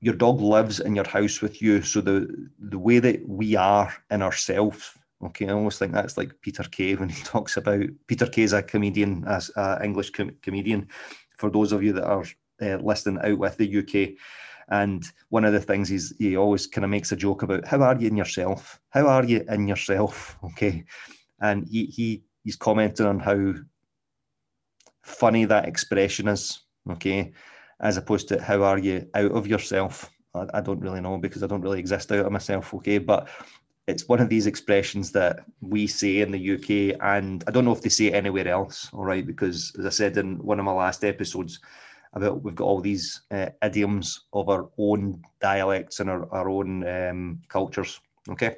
your 0.00 0.14
dog 0.14 0.40
lives 0.40 0.78
in 0.78 0.94
your 0.94 1.08
house 1.08 1.40
with 1.42 1.60
you, 1.60 1.82
so 1.82 2.00
the 2.00 2.48
the 2.60 2.78
way 2.78 3.00
that 3.00 3.28
we 3.28 3.56
are 3.56 3.92
in 4.12 4.22
ourselves. 4.22 4.96
Okay, 5.24 5.48
I 5.48 5.52
almost 5.52 5.80
think 5.80 5.92
that's 5.92 6.16
like 6.16 6.40
Peter 6.40 6.62
Kay 6.62 6.94
when 6.94 7.08
he 7.08 7.20
talks 7.24 7.56
about 7.56 7.82
Peter 8.06 8.26
Kay 8.26 8.42
is 8.42 8.52
a 8.52 8.62
comedian, 8.62 9.24
as 9.26 9.50
an 9.56 9.84
English 9.84 10.10
com- 10.10 10.36
comedian. 10.40 10.86
For 11.36 11.50
those 11.50 11.72
of 11.72 11.82
you 11.82 11.94
that 11.94 12.06
are 12.06 12.24
uh, 12.62 12.76
listening 12.76 13.18
out 13.24 13.38
with 13.38 13.56
the 13.56 13.78
UK, 13.78 14.16
and 14.68 15.04
one 15.28 15.44
of 15.44 15.52
the 15.52 15.60
things 15.60 15.90
is 15.90 16.14
he 16.18 16.36
always 16.36 16.66
kind 16.66 16.84
of 16.84 16.90
makes 16.90 17.12
a 17.12 17.16
joke 17.16 17.42
about 17.42 17.66
how 17.66 17.82
are 17.82 17.98
you 17.98 18.08
in 18.08 18.16
yourself? 18.16 18.80
How 18.90 19.06
are 19.06 19.24
you 19.24 19.44
in 19.48 19.68
yourself? 19.68 20.38
Okay. 20.44 20.84
And 21.40 21.66
he, 21.68 21.86
he 21.86 22.22
he's 22.44 22.54
commenting 22.54 23.06
on 23.06 23.18
how 23.18 23.54
funny 25.02 25.44
that 25.44 25.66
expression 25.66 26.28
is. 26.28 26.60
Okay. 26.90 27.32
As 27.80 27.96
opposed 27.96 28.28
to 28.28 28.40
how 28.40 28.62
are 28.62 28.78
you 28.78 29.08
out 29.14 29.32
of 29.32 29.48
yourself? 29.48 30.08
I, 30.34 30.46
I 30.54 30.60
don't 30.60 30.80
really 30.80 31.00
know 31.00 31.18
because 31.18 31.42
I 31.42 31.48
don't 31.48 31.62
really 31.62 31.80
exist 31.80 32.12
out 32.12 32.26
of 32.26 32.32
myself. 32.32 32.72
Okay. 32.74 32.98
But 32.98 33.28
it's 33.88 34.08
one 34.08 34.20
of 34.20 34.28
these 34.28 34.46
expressions 34.46 35.10
that 35.12 35.44
we 35.60 35.86
say 35.86 36.20
in 36.20 36.30
the 36.30 36.54
UK, 36.54 36.96
and 37.02 37.42
I 37.48 37.50
don't 37.50 37.64
know 37.64 37.72
if 37.72 37.82
they 37.82 37.88
say 37.88 38.06
it 38.06 38.14
anywhere 38.14 38.46
else. 38.46 38.88
All 38.92 39.04
right, 39.04 39.26
because 39.26 39.72
as 39.78 39.86
I 39.86 39.88
said 39.88 40.16
in 40.16 40.38
one 40.38 40.60
of 40.60 40.64
my 40.64 40.72
last 40.72 41.04
episodes, 41.04 41.58
about 42.12 42.42
we've 42.42 42.54
got 42.54 42.64
all 42.64 42.80
these 42.80 43.22
uh, 43.30 43.48
idioms 43.62 44.26
of 44.32 44.48
our 44.48 44.68
own 44.78 45.22
dialects 45.40 46.00
and 46.00 46.10
our, 46.10 46.30
our 46.32 46.48
own 46.48 46.86
um, 46.86 47.40
cultures. 47.48 48.00
Okay. 48.28 48.56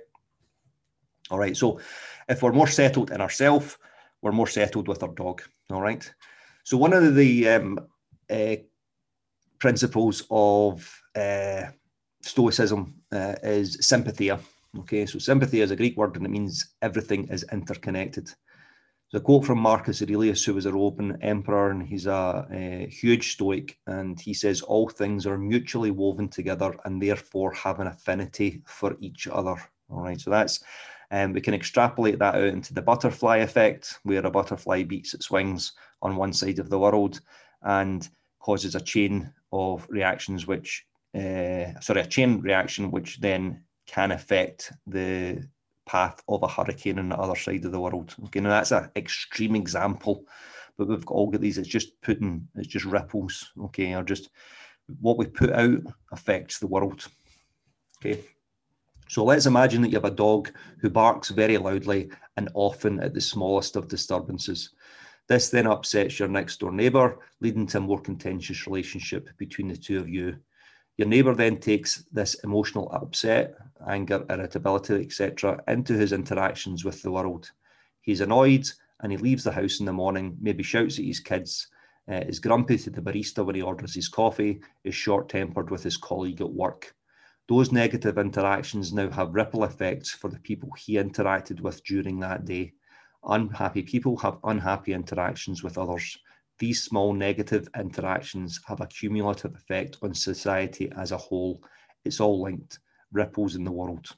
All 1.31 1.39
right. 1.39 1.57
So 1.57 1.81
if 2.29 2.43
we're 2.43 2.53
more 2.53 2.67
settled 2.67 3.11
in 3.11 3.21
ourselves, 3.21 3.79
we're 4.23 4.33
more 4.33 4.47
settled 4.47 4.89
with 4.89 5.03
our 5.03 5.15
dog. 5.15 5.43
All 5.71 5.81
right. 5.81 6.11
So 6.65 6.77
one 6.77 6.93
of 6.93 7.15
the 7.15 7.49
um, 7.49 7.79
uh, 8.31 8.57
principles 9.59 10.25
of 10.31 11.03
uh, 11.15 11.65
Stoicism 12.23 12.95
uh, 13.13 13.35
is 13.43 13.79
sympatheia. 13.81 14.41
Okay, 14.81 15.07
so 15.07 15.19
sympathy 15.19 15.61
is 15.61 15.71
a 15.71 15.77
Greek 15.77 15.97
word 15.97 16.17
and 16.17 16.27
it 16.27 16.31
means 16.31 16.75
everything 16.83 17.29
is 17.29 17.45
interconnected. 17.53 18.29
A 19.15 19.21
quote 19.21 19.45
from 19.45 19.61
Marcus 19.61 20.03
Aurelius, 20.03 20.45
who 20.45 20.55
was 20.55 20.67
a 20.67 20.73
Roman 20.73 21.17
emperor, 21.23 21.71
and 21.71 21.87
he's 21.87 22.07
a, 22.07 22.49
a 22.51 22.89
huge 22.91 23.31
Stoic, 23.35 23.79
and 23.87 24.21
he 24.21 24.35
says 24.35 24.61
all 24.61 24.89
things 24.89 25.25
are 25.25 25.39
mutually 25.39 25.93
woven 25.93 26.29
together 26.29 26.75
and 26.85 27.01
therefore 27.01 27.53
have 27.53 27.79
an 27.79 27.87
affinity 27.87 28.61
for 28.67 28.97
each 28.99 29.29
other. 29.29 29.55
All 29.89 30.03
right, 30.03 30.21
so 30.21 30.31
that's 30.31 30.65
um, 31.13 31.33
we 31.33 31.41
can 31.41 31.55
extrapolate 31.55 32.19
that 32.19 32.35
out 32.35 32.43
into 32.43 32.75
the 32.75 32.83
butterfly 32.83 33.37
effect, 33.37 34.01
where 34.03 34.27
a 34.27 34.31
butterfly 34.33 34.83
beats 34.83 35.15
its 35.15 35.31
wings 35.31 35.75
on 36.03 36.17
one 36.17 36.33
side 36.33 36.59
of 36.59 36.69
the 36.69 36.79
world 36.81 37.21
and 37.63 38.09
causes 38.41 38.75
a 38.75 38.81
chain 38.81 39.33
of 39.53 39.87
reactions, 39.89 40.49
which 40.49 40.85
uh, 41.15 41.79
sorry, 41.81 42.01
a 42.01 42.07
chain 42.07 42.41
reaction, 42.41 42.91
which 42.91 43.21
then 43.21 43.63
can 43.87 44.11
affect 44.11 44.73
the 44.89 45.47
path 45.87 46.23
of 46.29 46.43
a 46.43 46.49
hurricane 46.49 46.99
on 46.99 47.09
the 47.09 47.17
other 47.17 47.37
side 47.37 47.65
of 47.65 47.73
the 47.73 47.81
world. 47.81 48.15
Okay, 48.25 48.41
now 48.41 48.51
that's 48.51 48.73
an 48.73 48.91
extreme 48.97 49.55
example, 49.55 50.25
but 50.77 50.89
we've 50.89 51.05
got 51.05 51.15
all 51.15 51.31
got 51.31 51.41
these. 51.41 51.59
It's 51.59 51.69
just 51.69 52.01
putting, 52.03 52.49
it's 52.57 52.69
just 52.69 52.85
ripples. 52.85 53.53
Okay, 53.65 53.95
or 53.95 54.03
just 54.03 54.31
what 55.01 55.19
we 55.19 55.27
put 55.27 55.51
out 55.51 55.81
affects 56.13 56.59
the 56.59 56.67
world. 56.67 57.07
Okay, 57.99 58.23
so 59.09 59.25
let's 59.25 59.47
imagine 59.47 59.83
that 59.83 59.89
you 59.89 59.97
have 59.97 60.05
a 60.05 60.11
dog 60.11 60.51
who 60.81 60.91
barks 60.91 61.31
very 61.31 61.59
loudly 61.59 62.11
and 62.37 62.49
often 62.55 63.01
at 63.01 63.15
the 63.15 63.21
smallest 63.21 63.77
of 63.77 63.89
disturbances. 63.89 64.71
This 65.29 65.49
then 65.49 65.67
upsets 65.67 66.19
your 66.19 66.29
next 66.29 66.61
door 66.61 66.73
neighbour, 66.73 67.19
leading 67.41 67.67
to 67.69 67.79
a 67.79 67.81
more 67.81 68.01
contentious 68.01 68.67
relationship 68.67 69.29
between 69.39 69.69
the 69.69 69.77
two 69.77 69.99
of 69.99 70.09
you. 70.09 70.37
Your 70.97 71.09
neighbour 71.09 71.35
then 71.35 71.59
takes 71.59 72.05
this 72.13 72.35
emotional 72.45 72.91
upset, 72.93 73.55
anger, 73.89 74.25
irritability, 74.31 74.95
etc., 74.95 75.63
into 75.67 75.95
his 75.95 76.13
interactions 76.13 76.85
with 76.85 77.03
the 77.03 77.11
world. 77.11 77.51
He's 78.01 78.21
annoyed 78.21 78.69
and 79.01 79.11
he 79.11 79.19
leaves 79.19 79.45
the 79.45 79.53
house 79.53 79.81
in 79.81 79.87
the 79.87 79.93
morning, 79.93 80.37
maybe 80.41 80.63
shouts 80.63 80.99
at 80.99 81.05
his 81.05 81.21
kids, 81.21 81.69
uh, 82.09 82.23
is 82.29 82.39
grumpy 82.39 82.79
to 82.79 82.91
the 82.91 83.01
barista 83.01 83.45
when 83.45 83.57
he 83.57 83.63
orders 83.63 83.95
his 83.95 84.09
coffee, 84.09 84.61
is 84.85 84.95
short 84.95 85.29
tempered 85.29 85.71
with 85.71 85.83
his 85.83 85.97
colleague 85.97 86.41
at 86.41 86.53
work. 86.53 86.95
Those 87.49 87.73
negative 87.73 88.17
interactions 88.17 88.93
now 88.93 89.11
have 89.11 89.35
ripple 89.35 89.65
effects 89.65 90.11
for 90.11 90.31
the 90.31 90.39
people 90.39 90.71
he 90.73 90.95
interacted 90.95 91.61
with 91.61 91.83
during 91.85 92.21
that 92.21 92.45
day. 92.45 92.73
Unhappy 93.25 93.83
people 93.83 94.17
have 94.19 94.39
unhappy 94.45 94.93
interactions 94.93 95.63
with 95.63 95.77
others. 95.77 96.19
These 96.59 96.85
small 96.85 97.13
negative 97.13 97.69
interactions 97.77 98.61
have 98.67 98.81
a 98.81 98.87
cumulative 98.87 99.55
effect 99.55 99.99
on 100.03 100.15
society 100.15 100.91
as 100.97 101.11
a 101.11 101.17
whole. 101.17 101.63
It's 102.05 102.21
all 102.21 102.43
linked, 102.43 102.79
ripples 103.13 103.57
in 103.57 103.65
the 103.65 103.73
world. 103.73 104.09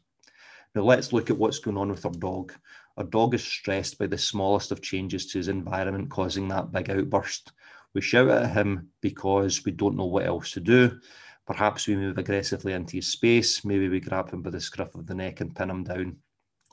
Now 0.74 0.82
let's 0.82 1.12
look 1.12 1.30
at 1.30 1.38
what's 1.38 1.58
going 1.58 1.78
on 1.78 1.88
with 1.88 2.04
our 2.04 2.12
dog. 2.12 2.52
Our 2.98 3.04
dog 3.04 3.34
is 3.34 3.44
stressed 3.44 3.98
by 3.98 4.06
the 4.06 4.18
smallest 4.18 4.70
of 4.70 4.82
changes 4.82 5.26
to 5.26 5.38
his 5.38 5.48
environment, 5.48 6.10
causing 6.10 6.48
that 6.48 6.72
big 6.72 6.90
outburst. 6.90 7.52
We 7.94 8.02
shout 8.02 8.28
at 8.28 8.52
him 8.52 8.90
because 9.00 9.64
we 9.64 9.72
don't 9.72 9.96
know 9.96 10.04
what 10.04 10.26
else 10.26 10.50
to 10.52 10.60
do. 10.60 11.00
Perhaps 11.46 11.86
we 11.86 11.96
move 11.96 12.18
aggressively 12.18 12.74
into 12.74 12.96
his 12.96 13.12
space. 13.12 13.64
Maybe 13.64 13.88
we 13.88 14.00
grab 14.00 14.30
him 14.30 14.42
by 14.42 14.50
the 14.50 14.60
scruff 14.60 14.94
of 14.94 15.06
the 15.06 15.14
neck 15.14 15.40
and 15.40 15.54
pin 15.54 15.70
him 15.70 15.84
down. 15.84 16.16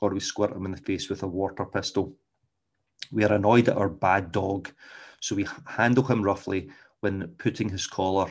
Or 0.00 0.10
we 0.10 0.20
squirt 0.20 0.52
him 0.52 0.66
in 0.66 0.72
the 0.72 0.78
face 0.78 1.08
with 1.08 1.22
a 1.22 1.26
water 1.26 1.64
pistol. 1.64 2.14
We 3.10 3.24
are 3.24 3.32
annoyed 3.32 3.68
at 3.68 3.78
our 3.78 3.88
bad 3.88 4.32
dog 4.32 4.70
so 5.24 5.34
we 5.34 5.46
handle 5.64 6.04
him 6.04 6.22
roughly 6.22 6.68
when 7.00 7.26
putting 7.38 7.70
his 7.70 7.86
collar 7.86 8.30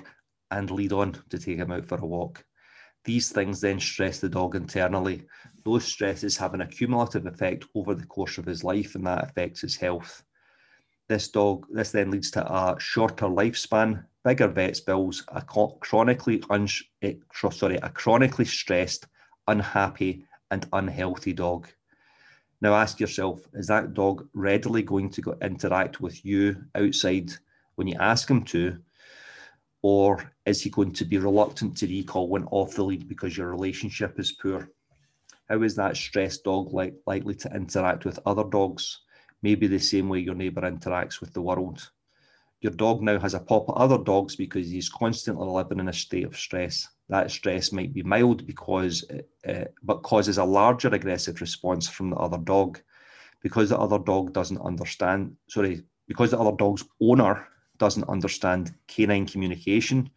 and 0.51 0.69
lead 0.69 0.93
on 0.93 1.12
to 1.31 1.39
take 1.39 1.57
him 1.57 1.71
out 1.71 1.88
for 1.88 1.97
a 1.97 2.05
walk. 2.05 2.45
These 3.03 3.32
things 3.32 3.60
then 3.60 3.79
stress 3.79 4.19
the 4.19 4.29
dog 4.29 4.56
internally. 4.56 5.23
Those 5.65 5.86
stresses 5.86 6.38
have 6.38 6.53
an 6.53 6.62
accumulative 6.62 7.25
effect 7.25 7.65
over 7.73 7.95
the 7.95 8.06
course 8.06 8.38
of 8.38 8.45
his 8.45 8.63
life, 8.63 8.93
and 8.93 9.08
that 9.08 9.23
affects 9.23 9.62
his 9.62 9.75
health. 9.75 10.23
This 11.10 11.29
dog, 11.29 11.65
this 11.71 11.91
then 11.91 12.12
leads 12.12 12.29
to 12.32 12.45
a 12.45 12.79
shorter 12.79 13.25
lifespan, 13.25 14.06
bigger 14.23 14.47
vets 14.47 14.79
bills, 14.79 15.23
a 15.29 15.41
chronically 15.41 16.43
eh, 17.01 17.13
sorry, 17.51 17.77
a 17.77 17.89
chronically 17.89 18.45
stressed, 18.45 19.08
unhappy, 19.47 20.27
and 20.51 20.67
unhealthy 20.71 21.34
dog. 21.34 21.67
Now 22.63 22.76
ask 22.76 23.02
yourself, 23.02 23.45
is 23.54 23.67
that 23.67 23.93
dog 23.93 24.26
readily 24.34 24.84
going 24.84 25.10
to 25.10 25.21
go 25.21 25.36
interact 25.41 25.99
with 25.99 26.23
you 26.26 26.56
outside 26.76 27.34
when 27.76 27.88
you 27.88 27.97
ask 27.99 28.30
him 28.30 28.45
to? 28.45 28.78
Or 29.82 30.32
is 30.45 30.62
he 30.62 30.69
going 30.69 30.93
to 30.93 31.04
be 31.04 31.17
reluctant 31.17 31.76
to 31.78 31.88
recall 31.88 32.30
when 32.30 32.45
off 32.45 32.76
the 32.76 32.86
lead 32.86 33.10
because 33.10 33.36
your 33.36 33.52
relationship 33.52 34.17
is 34.17 34.32
poor? 34.32 34.69
How 35.49 35.62
is 35.62 35.76
that 35.76 35.97
stressed 35.97 36.45
dog 36.45 36.71
like, 36.71 36.95
likely 37.06 37.36
to 37.36 37.54
interact 37.54 38.06
with 38.06 38.17
other 38.26 38.45
dogs? 38.45 39.02
Maybe 39.41 39.67
the 39.67 39.78
same 39.78 40.08
way 40.08 40.19
your 40.19 40.34
neighbour 40.34 40.62
interacts 40.62 41.19
with 41.19 41.34
the 41.34 41.41
world. 41.41 41.91
Your 42.62 42.71
dog 42.71 43.02
now 43.02 43.19
has 43.19 43.34
a 43.34 43.41
pop 43.41 43.67
at 43.67 43.76
other 43.76 43.97
dogs 43.97 44.38
because 44.38 44.69
he's 44.69 44.88
constantly 44.88 45.49
living 45.49 45.82
in 45.82 45.89
a 45.89 45.93
state 45.93 46.23
of 46.23 46.38
stress 46.38 46.88
that 47.13 47.32
stress 47.32 47.71
might 47.71 47.93
be 47.93 48.02
mild 48.04 48.45
because 48.47 49.06
uh, 49.47 49.65
but 49.84 50.02
causes 50.02 50.39
a 50.39 50.43
larger 50.43 50.89
aggressive 50.89 51.39
response 51.41 51.88
from 51.88 52.10
the 52.10 52.15
other 52.15 52.39
dog. 52.39 52.80
Because 53.41 53.69
the 53.69 53.78
other 53.78 53.99
dog 53.99 54.34
doesn't 54.34 54.62
understand 54.62 55.36
sorry 55.47 55.84
because 56.08 56.32
the 56.32 56.39
other 56.39 56.56
dog's 56.58 56.84
owner 56.99 57.47
doesn't 57.78 58.10
understand 58.10 58.73
canine 58.88 59.28
communication 59.28 60.10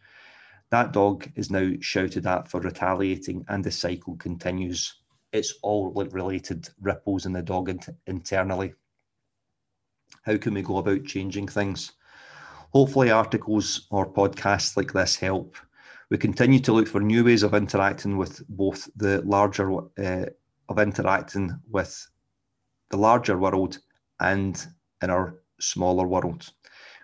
that 0.71 0.93
dog 0.93 1.31
is 1.37 1.51
now 1.51 1.73
shouted 1.81 2.27
at 2.27 2.49
for 2.49 2.61
retaliating 2.61 3.45
and 3.49 3.63
the 3.63 3.71
cycle 3.71 4.17
continues. 4.17 5.01
It's 5.33 5.55
all 5.63 5.93
related 5.93 6.69
ripples 6.81 7.27
in 7.27 7.33
the 7.33 7.43
dog 7.43 7.69
internally. 8.07 8.75
How 10.23 10.37
can 10.39 10.55
we 10.55 10.63
go 10.63 10.79
about 10.79 11.05
changing 11.05 11.49
things? 11.49 11.93
Hopefully 12.73 13.11
articles 13.11 13.87
or 13.91 14.13
podcasts 14.13 14.77
like 14.77 14.93
this 14.93 15.15
help 15.17 15.57
we 16.11 16.19
continue 16.19 16.61
to 16.61 16.73
look 16.73 16.87
for 16.87 17.01
new 17.01 17.25
ways 17.25 17.43
of 17.43 17.55
interacting 17.55 18.17
with 18.17 18.47
both 18.49 18.89
the 18.97 19.23
larger 19.23 19.77
uh, 19.99 20.27
of 20.69 20.79
interacting 20.79 21.59
with 21.71 22.09
the 22.91 22.97
larger 22.97 23.39
world 23.39 23.79
and 24.21 24.67
in 25.03 25.11
our 25.11 25.41
smaller 25.61 26.07
world. 26.07 26.53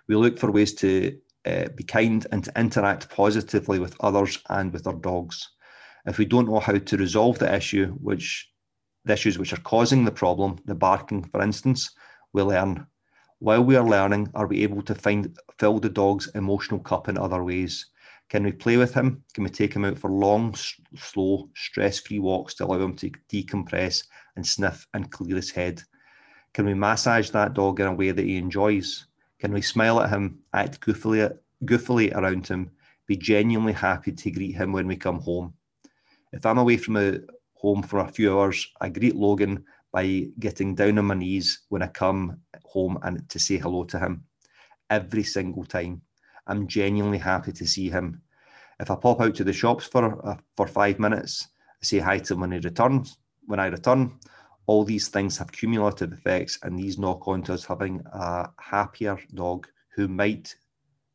We 0.07 0.15
look 0.15 0.37
for 0.37 0.51
ways 0.51 0.73
to 0.75 1.17
uh, 1.45 1.69
be 1.75 1.83
kind 1.83 2.25
and 2.31 2.43
to 2.43 2.59
interact 2.59 3.09
positively 3.09 3.79
with 3.79 3.95
others 3.99 4.39
and 4.49 4.71
with 4.71 4.87
our 4.87 4.93
dogs. 4.93 5.49
If 6.05 6.17
we 6.17 6.25
don't 6.25 6.49
know 6.49 6.59
how 6.59 6.77
to 6.77 6.97
resolve 6.97 7.39
the 7.39 7.53
issue, 7.53 7.87
which 8.01 8.49
the 9.05 9.13
issues 9.13 9.37
which 9.37 9.53
are 9.53 9.61
causing 9.61 10.05
the 10.05 10.11
problem, 10.11 10.59
the 10.65 10.75
barking, 10.75 11.23
for 11.23 11.41
instance, 11.41 11.91
we 12.33 12.41
learn. 12.41 12.87
While 13.39 13.63
we 13.63 13.75
are 13.75 13.87
learning, 13.87 14.31
are 14.33 14.47
we 14.47 14.63
able 14.63 14.81
to 14.83 14.95
find 14.95 15.37
fill 15.59 15.79
the 15.79 15.89
dog's 15.89 16.27
emotional 16.35 16.79
cup 16.79 17.09
in 17.09 17.17
other 17.17 17.43
ways? 17.43 17.87
Can 18.29 18.43
we 18.43 18.51
play 18.51 18.77
with 18.77 18.93
him? 18.93 19.23
Can 19.33 19.43
we 19.43 19.49
take 19.49 19.75
him 19.75 19.85
out 19.85 19.99
for 19.99 20.09
long, 20.09 20.55
slow, 20.95 21.49
stress 21.55 21.99
free 21.99 22.19
walks 22.19 22.55
to 22.55 22.65
allow 22.65 22.79
him 22.79 22.95
to 22.95 23.11
decompress 23.31 24.05
and 24.35 24.45
sniff 24.45 24.87
and 24.93 25.11
clear 25.11 25.35
his 25.35 25.51
head? 25.51 25.81
Can 26.53 26.65
we 26.65 26.73
massage 26.73 27.29
that 27.31 27.53
dog 27.53 27.79
in 27.79 27.87
a 27.87 27.93
way 27.93 28.11
that 28.11 28.25
he 28.25 28.37
enjoys? 28.37 29.07
Can 29.39 29.53
we 29.53 29.61
smile 29.61 29.99
at 30.01 30.09
him, 30.09 30.39
act 30.53 30.79
goofily, 30.81 31.35
goofily 31.65 32.15
around 32.15 32.47
him, 32.47 32.71
be 33.07 33.17
genuinely 33.17 33.73
happy 33.73 34.11
to 34.11 34.31
greet 34.31 34.55
him 34.55 34.71
when 34.71 34.87
we 34.87 34.95
come 34.95 35.19
home? 35.19 35.53
If 36.31 36.45
I'm 36.45 36.57
away 36.57 36.77
from 36.77 36.97
a 36.97 37.19
home 37.55 37.83
for 37.83 37.99
a 37.99 38.07
few 38.07 38.39
hours, 38.39 38.67
I 38.81 38.89
greet 38.89 39.15
Logan 39.15 39.63
by 39.91 40.27
getting 40.39 40.75
down 40.75 40.97
on 40.97 41.05
my 41.05 41.13
knees 41.13 41.63
when 41.69 41.83
I 41.83 41.87
come 41.87 42.41
home 42.65 42.97
and 43.03 43.27
to 43.29 43.39
say 43.39 43.57
hello 43.57 43.83
to 43.85 43.99
him 43.99 44.23
every 44.89 45.23
single 45.23 45.63
time. 45.63 46.01
I'm 46.47 46.67
genuinely 46.67 47.17
happy 47.17 47.51
to 47.53 47.67
see 47.67 47.89
him. 47.89 48.21
If 48.79 48.91
I 48.91 48.95
pop 48.95 49.21
out 49.21 49.35
to 49.35 49.43
the 49.43 49.53
shops 49.53 49.85
for 49.85 50.25
uh, 50.27 50.37
for 50.57 50.67
five 50.67 50.99
minutes, 50.99 51.47
I 51.81 51.85
say 51.85 51.99
hi 51.99 52.19
to 52.19 52.33
him 52.33 52.41
when 52.41 52.51
he 52.51 52.59
returns. 52.59 53.17
When 53.45 53.59
I 53.59 53.67
return, 53.67 54.19
all 54.67 54.83
these 54.83 55.07
things 55.07 55.37
have 55.37 55.51
cumulative 55.51 56.13
effects, 56.13 56.59
and 56.63 56.77
these 56.77 56.97
knock 56.97 57.27
on 57.27 57.43
to 57.43 57.53
us 57.53 57.65
having 57.65 58.01
a 58.11 58.49
happier 58.59 59.17
dog 59.33 59.67
who 59.95 60.07
might, 60.07 60.55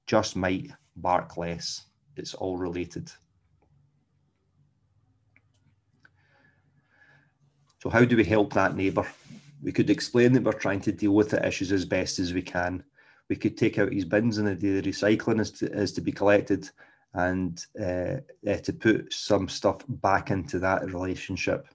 just 0.06 0.36
might, 0.36 0.70
bark 0.96 1.36
less. 1.36 1.86
It's 2.16 2.34
all 2.34 2.56
related. 2.56 3.10
So, 7.82 7.90
how 7.90 8.04
do 8.04 8.16
we 8.16 8.24
help 8.24 8.52
that 8.54 8.76
neighbour? 8.76 9.06
We 9.62 9.72
could 9.72 9.90
explain 9.90 10.32
that 10.32 10.44
we're 10.44 10.52
trying 10.52 10.80
to 10.82 10.92
deal 10.92 11.12
with 11.12 11.30
the 11.30 11.46
issues 11.46 11.72
as 11.72 11.84
best 11.84 12.18
as 12.18 12.32
we 12.32 12.42
can 12.42 12.84
we 13.28 13.36
could 13.36 13.56
take 13.56 13.78
out 13.78 13.92
his 13.92 14.04
bins 14.04 14.38
and 14.38 14.58
the 14.58 14.82
recycling 14.82 15.40
is 15.40 15.50
to, 15.52 15.70
is 15.72 15.92
to 15.92 16.00
be 16.00 16.12
collected 16.12 16.68
and 17.14 17.64
uh, 17.80 18.16
uh, 18.48 18.56
to 18.62 18.72
put 18.72 19.12
some 19.12 19.48
stuff 19.48 19.82
back 19.88 20.30
into 20.30 20.58
that 20.58 20.84
relationship. 20.92 21.66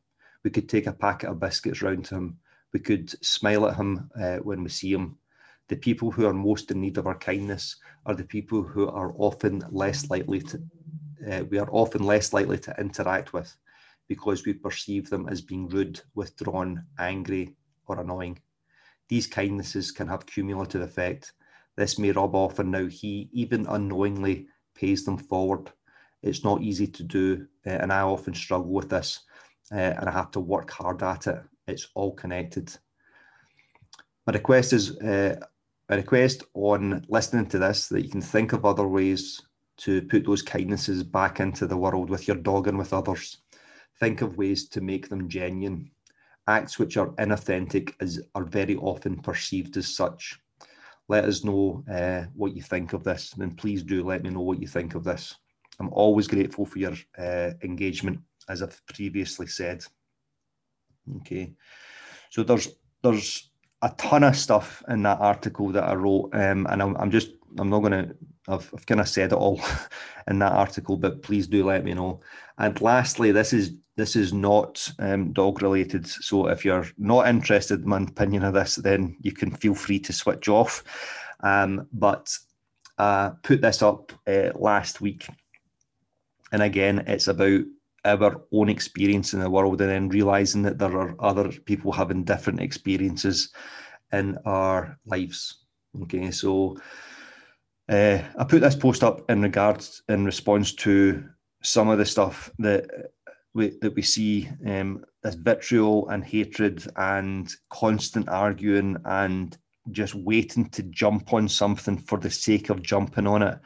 We 0.43 0.51
could 0.51 0.67
take 0.67 0.87
a 0.87 0.93
packet 0.93 1.29
of 1.29 1.39
biscuits 1.39 1.81
round 1.81 2.05
to 2.05 2.15
him. 2.15 2.37
We 2.73 2.79
could 2.79 3.09
smile 3.23 3.67
at 3.67 3.75
him 3.75 4.09
uh, 4.19 4.37
when 4.37 4.63
we 4.63 4.69
see 4.69 4.93
him. 4.93 5.17
The 5.69 5.75
people 5.77 6.11
who 6.11 6.25
are 6.25 6.33
most 6.33 6.71
in 6.71 6.81
need 6.81 6.97
of 6.97 7.07
our 7.07 7.17
kindness 7.17 7.77
are 8.05 8.15
the 8.15 8.25
people 8.25 8.63
who 8.63 8.89
are 8.89 9.13
often 9.17 9.63
less 9.71 10.09
likely 10.09 10.41
to, 10.41 10.61
uh, 11.31 11.43
we 11.49 11.57
are 11.57 11.69
often 11.71 12.03
less 12.03 12.33
likely 12.33 12.57
to 12.59 12.75
interact 12.79 13.31
with 13.33 13.55
because 14.09 14.45
we 14.45 14.53
perceive 14.53 15.09
them 15.09 15.29
as 15.29 15.41
being 15.41 15.67
rude, 15.69 16.01
withdrawn, 16.15 16.85
angry, 16.99 17.55
or 17.87 17.99
annoying. 17.99 18.39
These 19.07 19.27
kindnesses 19.27 19.91
can 19.91 20.07
have 20.07 20.25
cumulative 20.25 20.81
effect. 20.81 21.33
This 21.75 21.97
may 21.97 22.11
rub 22.11 22.35
off, 22.35 22.59
and 22.59 22.71
now 22.71 22.85
he, 22.85 23.29
even 23.31 23.65
unknowingly, 23.67 24.47
pays 24.75 25.05
them 25.05 25.17
forward. 25.17 25.71
It's 26.21 26.43
not 26.43 26.61
easy 26.61 26.87
to 26.87 27.03
do, 27.03 27.47
uh, 27.65 27.71
and 27.71 27.91
I 27.91 28.01
often 28.01 28.33
struggle 28.33 28.71
with 28.71 28.89
this, 28.89 29.21
uh, 29.71 29.75
and 29.75 30.07
I 30.07 30.11
have 30.11 30.31
to 30.31 30.39
work 30.39 30.71
hard 30.71 31.03
at 31.03 31.27
it. 31.27 31.41
It's 31.67 31.87
all 31.95 32.13
connected. 32.13 32.75
My 34.25 34.33
request 34.33 34.73
is 34.73 34.97
uh, 34.99 35.35
a 35.89 35.97
request 35.97 36.43
on 36.53 37.05
listening 37.09 37.47
to 37.47 37.59
this 37.59 37.89
that 37.89 38.03
you 38.03 38.09
can 38.09 38.21
think 38.21 38.53
of 38.53 38.65
other 38.65 38.87
ways 38.87 39.41
to 39.77 40.01
put 40.03 40.25
those 40.25 40.41
kindnesses 40.41 41.03
back 41.03 41.39
into 41.39 41.67
the 41.67 41.77
world 41.77 42.09
with 42.09 42.27
your 42.27 42.37
dog 42.37 42.67
and 42.67 42.77
with 42.77 42.93
others. 42.93 43.39
Think 43.99 44.21
of 44.21 44.37
ways 44.37 44.69
to 44.69 44.81
make 44.81 45.09
them 45.09 45.27
genuine. 45.27 45.91
Acts 46.47 46.79
which 46.79 46.97
are 46.97 47.09
inauthentic 47.13 47.93
is, 48.01 48.21
are 48.35 48.43
very 48.43 48.75
often 48.75 49.19
perceived 49.19 49.75
as 49.77 49.93
such. 49.95 50.39
Let 51.09 51.25
us 51.25 51.43
know 51.43 51.83
uh, 51.91 52.25
what 52.33 52.55
you 52.55 52.61
think 52.61 52.93
of 52.93 53.03
this, 53.03 53.33
and 53.37 53.57
please 53.57 53.83
do 53.83 54.03
let 54.03 54.23
me 54.23 54.29
know 54.29 54.41
what 54.41 54.61
you 54.61 54.67
think 54.67 54.95
of 54.95 55.03
this. 55.03 55.35
I'm 55.79 55.89
always 55.89 56.27
grateful 56.27 56.65
for 56.65 56.79
your 56.79 56.93
uh, 57.17 57.51
engagement, 57.63 58.19
as 58.47 58.61
I've 58.61 58.81
previously 58.87 59.47
said. 59.47 59.83
Okay, 61.17 61.53
so 62.29 62.43
there's 62.43 62.69
there's 63.01 63.49
a 63.81 63.89
ton 63.97 64.23
of 64.23 64.35
stuff 64.35 64.81
in 64.87 65.03
that 65.03 65.19
article 65.19 65.69
that 65.73 65.83
I 65.83 65.93
wrote, 65.95 66.29
um, 66.33 66.65
and 66.69 66.81
I'm, 66.81 66.95
I'm, 66.95 67.11
just 67.11 67.31
I'm 67.57 67.69
not 67.69 67.79
going 67.79 67.91
to 67.91 68.15
I've, 68.47 68.69
I've 68.73 68.85
kind 68.85 68.99
of 68.99 69.07
said 69.07 69.31
it 69.31 69.37
all 69.37 69.61
in 70.27 70.39
that 70.39 70.51
article, 70.51 70.97
but 70.97 71.21
please 71.21 71.47
do 71.47 71.65
let 71.65 71.83
me 71.83 71.93
know. 71.93 72.21
And 72.57 72.79
lastly, 72.81 73.31
this 73.31 73.53
is 73.53 73.73
this 73.95 74.15
is 74.15 74.33
not 74.33 74.91
um, 74.97 75.33
dog 75.33 75.61
related, 75.61 76.07
so 76.07 76.47
if 76.47 76.65
you're 76.65 76.87
not 76.97 77.27
interested 77.27 77.81
in 77.81 77.87
my 77.87 78.01
opinion 78.01 78.43
of 78.43 78.55
this, 78.55 78.75
then 78.75 79.15
you 79.21 79.31
can 79.31 79.51
feel 79.51 79.75
free 79.75 79.99
to 79.99 80.11
switch 80.11 80.49
off. 80.49 80.83
Um, 81.41 81.87
but 81.93 82.35
uh, 82.97 83.31
put 83.43 83.61
this 83.61 83.83
up 83.83 84.11
uh, 84.25 84.49
last 84.55 84.99
week, 84.99 85.27
and 86.51 86.63
again, 86.63 87.03
it's 87.07 87.27
about 87.27 87.61
our 88.05 88.41
own 88.51 88.67
experience 88.67 89.33
in 89.33 89.39
the 89.39 89.49
world 89.49 89.79
and 89.79 89.89
then 89.89 90.09
realizing 90.09 90.63
that 90.63 90.77
there 90.77 90.97
are 90.97 91.15
other 91.19 91.49
people 91.49 91.91
having 91.91 92.23
different 92.23 92.59
experiences 92.59 93.53
in 94.11 94.37
our 94.45 94.97
lives. 95.05 95.65
Okay, 96.01 96.31
so 96.31 96.77
uh, 97.89 98.19
I 98.37 98.43
put 98.45 98.61
this 98.61 98.75
post 98.75 99.03
up 99.03 99.29
in 99.29 99.41
regards 99.41 100.03
in 100.09 100.25
response 100.25 100.73
to 100.75 101.23
some 101.61 101.89
of 101.89 101.97
the 101.97 102.05
stuff 102.05 102.51
that 102.59 103.11
we 103.53 103.77
that 103.81 103.95
we 103.95 104.01
see 104.01 104.49
um, 104.65 105.03
this 105.21 105.35
vitriol 105.35 106.09
and 106.09 106.23
hatred 106.23 106.85
and 106.95 107.53
constant 107.69 108.29
arguing 108.29 108.97
and 109.05 109.57
just 109.91 110.15
waiting 110.15 110.69
to 110.69 110.83
jump 110.83 111.33
on 111.33 111.47
something 111.47 111.97
for 111.97 112.17
the 112.17 112.29
sake 112.29 112.69
of 112.69 112.81
jumping 112.81 113.27
on 113.27 113.43
it 113.43 113.59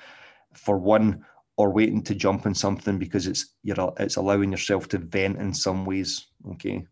for 0.53 0.77
one 0.77 1.23
or 1.58 1.71
waiting 1.71 2.03
to 2.03 2.15
jump 2.15 2.45
on 2.45 2.56
something 2.56 2.97
because 2.97 3.27
it's 3.27 3.53
you're 3.63 3.93
it's 3.99 4.15
allowing 4.15 4.51
yourself 4.51 4.88
to 4.88 4.97
vent 4.97 5.38
in 5.38 5.53
some 5.53 5.86
ways. 5.86 6.27
Okay, 6.51 6.86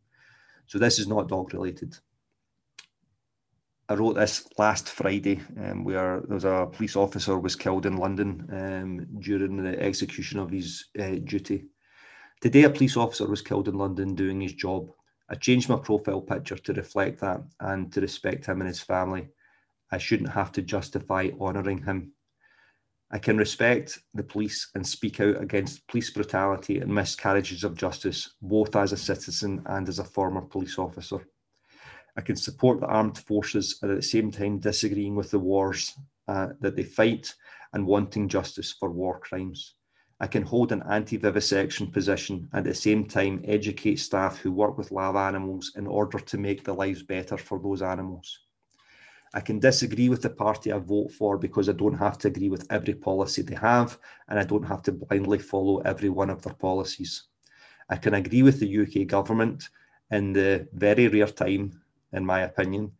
so 0.67 0.77
this 0.77 0.99
is 0.99 1.07
not 1.07 1.27
dog 1.27 1.53
related. 1.53 1.97
I 3.87 3.93
wrote 3.93 4.15
this 4.15 4.47
last 4.57 4.89
Friday, 4.89 5.41
um, 5.63 5.83
where 5.83 6.21
there 6.21 6.33
was 6.33 6.45
a 6.45 6.67
police 6.71 6.95
officer 6.95 7.37
was 7.37 7.55
killed 7.55 7.85
in 7.85 7.97
London 7.97 8.49
um, 8.51 9.05
during 9.19 9.57
the 9.57 9.79
execution 9.79 10.39
of 10.39 10.49
his 10.49 10.85
uh, 10.99 11.15
duty. 11.23 11.65
Today, 12.41 12.63
a 12.63 12.69
police 12.71 12.97
officer 12.97 13.27
was 13.27 13.43
killed 13.43 13.67
in 13.67 13.75
London 13.75 14.15
doing 14.15 14.41
his 14.41 14.53
job. 14.53 14.89
I 15.29 15.35
changed 15.35 15.69
my 15.69 15.77
profile 15.77 16.21
picture 16.21 16.57
to 16.57 16.73
reflect 16.73 17.21
that 17.21 17.43
and 17.59 17.93
to 17.93 18.01
respect 18.01 18.47
him 18.47 18.61
and 18.61 18.67
his 18.67 18.81
family. 18.81 19.27
I 19.91 19.99
shouldn't 19.99 20.31
have 20.31 20.51
to 20.53 20.63
justify 20.63 21.29
honouring 21.39 21.83
him. 21.83 22.13
I 23.11 23.19
can 23.19 23.37
respect 23.37 23.99
the 24.15 24.23
police 24.23 24.67
and 24.73 24.85
speak 24.85 25.19
out 25.19 25.39
against 25.39 25.87
police 25.87 26.09
brutality 26.09 26.79
and 26.79 26.93
miscarriages 26.93 27.63
of 27.63 27.77
justice, 27.77 28.33
both 28.41 28.75
as 28.75 28.93
a 28.93 28.97
citizen 28.97 29.61
and 29.67 29.87
as 29.87 29.99
a 29.99 30.03
former 30.03 30.41
police 30.41 30.79
officer. 30.79 31.23
I 32.17 32.21
can 32.21 32.35
support 32.35 32.79
the 32.79 32.87
armed 32.87 33.17
forces 33.17 33.79
and 33.81 33.91
at 33.91 33.97
the 33.97 34.01
same 34.01 34.31
time 34.31 34.59
disagreeing 34.59 35.15
with 35.15 35.31
the 35.31 35.39
wars 35.39 35.93
uh, 36.27 36.49
that 36.61 36.75
they 36.75 36.83
fight 36.83 37.33
and 37.73 37.85
wanting 37.85 38.29
justice 38.29 38.71
for 38.71 38.89
war 38.89 39.19
crimes. 39.19 39.75
I 40.21 40.27
can 40.27 40.43
hold 40.43 40.71
an 40.71 40.83
anti 40.89 41.17
vivisection 41.17 41.91
position 41.91 42.47
and 42.53 42.65
at 42.65 42.71
the 42.71 42.73
same 42.73 43.05
time 43.05 43.41
educate 43.43 43.97
staff 43.97 44.37
who 44.37 44.51
work 44.51 44.77
with 44.77 44.91
live 44.91 45.17
animals 45.17 45.73
in 45.75 45.85
order 45.87 46.19
to 46.19 46.37
make 46.37 46.63
the 46.63 46.73
lives 46.73 47.03
better 47.03 47.37
for 47.37 47.59
those 47.59 47.81
animals. 47.81 48.39
I 49.33 49.41
can 49.41 49.59
disagree 49.59 50.07
with 50.07 50.21
the 50.21 50.29
party 50.29 50.71
I 50.71 50.77
vote 50.77 51.11
for 51.11 51.37
because 51.37 51.67
I 51.67 51.73
don't 51.73 51.97
have 51.97 52.17
to 52.19 52.29
agree 52.29 52.47
with 52.47 52.65
every 52.69 52.93
policy 52.93 53.41
they 53.41 53.55
have, 53.55 53.99
and 54.29 54.39
I 54.39 54.45
don't 54.45 54.63
have 54.63 54.81
to 54.83 54.93
blindly 54.93 55.39
follow 55.39 55.79
every 55.79 56.07
one 56.07 56.29
of 56.29 56.41
their 56.41 56.53
policies. 56.53 57.23
I 57.89 57.97
can 57.97 58.13
agree 58.13 58.43
with 58.43 58.61
the 58.61 58.67
UK 58.67 59.05
government 59.05 59.67
in 60.11 60.31
the 60.31 60.69
very 60.71 61.09
rare 61.09 61.27
time, 61.27 61.81
in 62.13 62.25
my 62.25 62.41
opinion, 62.41 62.91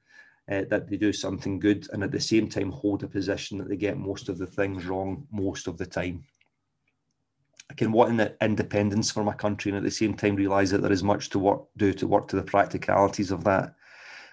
uh, 0.52 0.64
that 0.70 0.90
they 0.90 0.98
do 0.98 1.12
something 1.12 1.60
good, 1.60 1.88
and 1.92 2.04
at 2.04 2.12
the 2.12 2.20
same 2.20 2.48
time 2.48 2.72
hold 2.72 3.04
a 3.04 3.08
position 3.08 3.58
that 3.58 3.70
they 3.70 3.78
get 3.78 3.98
most 3.98 4.30
of 4.30 4.38
the 4.38 4.48
things 4.48 4.86
wrong 4.86 5.28
most 5.32 5.68
of 5.68 5.78
the 5.78 5.86
time. 5.86 6.24
I 7.70 7.74
can 7.74 7.92
want 7.92 8.22
independence 8.42 9.10
for 9.12 9.24
my 9.24 9.34
country 9.34 9.72
and 9.72 9.78
at 9.78 9.84
the 9.84 9.90
same 9.90 10.14
time 10.14 10.36
realise 10.36 10.70
that 10.70 10.82
there 10.82 10.92
is 10.92 11.04
much 11.04 11.30
to 11.32 11.40
work, 11.40 11.64
do 11.78 11.94
to 11.94 12.08
work 12.08 12.28
to 12.28 12.36
the 12.36 12.44
practicalities 12.44 13.32
of 13.32 13.44
that. 13.46 13.74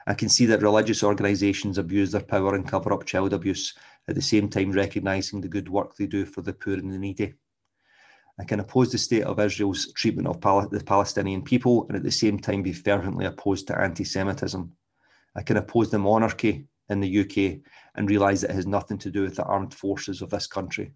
I 0.07 0.15
can 0.15 0.29
see 0.29 0.47
that 0.47 0.63
religious 0.63 1.03
organisations 1.03 1.79
abuse 1.79 2.13
their 2.13 2.23
power 2.23 2.55
and 2.55 2.69
cover 2.69 2.93
up 2.93 3.07
child 3.07 3.33
abuse, 3.33 3.75
at 4.09 4.17
the 4.17 4.23
same 4.23 4.49
time 4.49 4.73
recognising 4.73 5.41
the 5.41 5.49
good 5.49 5.69
work 5.69 5.97
they 5.97 6.07
do 6.07 6.27
for 6.27 6.43
the 6.43 6.53
poor 6.53 6.75
and 6.75 6.93
the 6.93 6.99
needy. 6.99 7.35
I 8.39 8.45
can 8.45 8.61
oppose 8.61 8.91
the 8.91 8.99
state 8.99 9.25
of 9.25 9.39
Israel's 9.39 9.93
treatment 9.93 10.27
of 10.27 10.41
Pal- 10.41 10.69
the 10.69 10.83
Palestinian 10.83 11.43
people 11.43 11.87
and 11.89 11.97
at 11.97 12.03
the 12.03 12.11
same 12.11 12.39
time 12.39 12.63
be 12.63 12.73
fervently 12.73 13.27
opposed 13.27 13.67
to 13.67 13.79
anti 13.79 14.05
Semitism. 14.05 14.73
I 15.35 15.43
can 15.43 15.59
oppose 15.59 15.91
the 15.91 15.99
monarchy 15.99 16.67
in 16.89 17.01
the 17.01 17.21
UK 17.21 17.61
and 17.95 18.09
realise 18.09 18.43
it 18.43 18.51
has 18.51 18.67
nothing 18.67 18.99
to 18.99 19.11
do 19.11 19.23
with 19.23 19.37
the 19.37 19.45
armed 19.45 19.75
forces 19.75 20.23
of 20.23 20.31
this 20.31 20.47
country. 20.47 20.93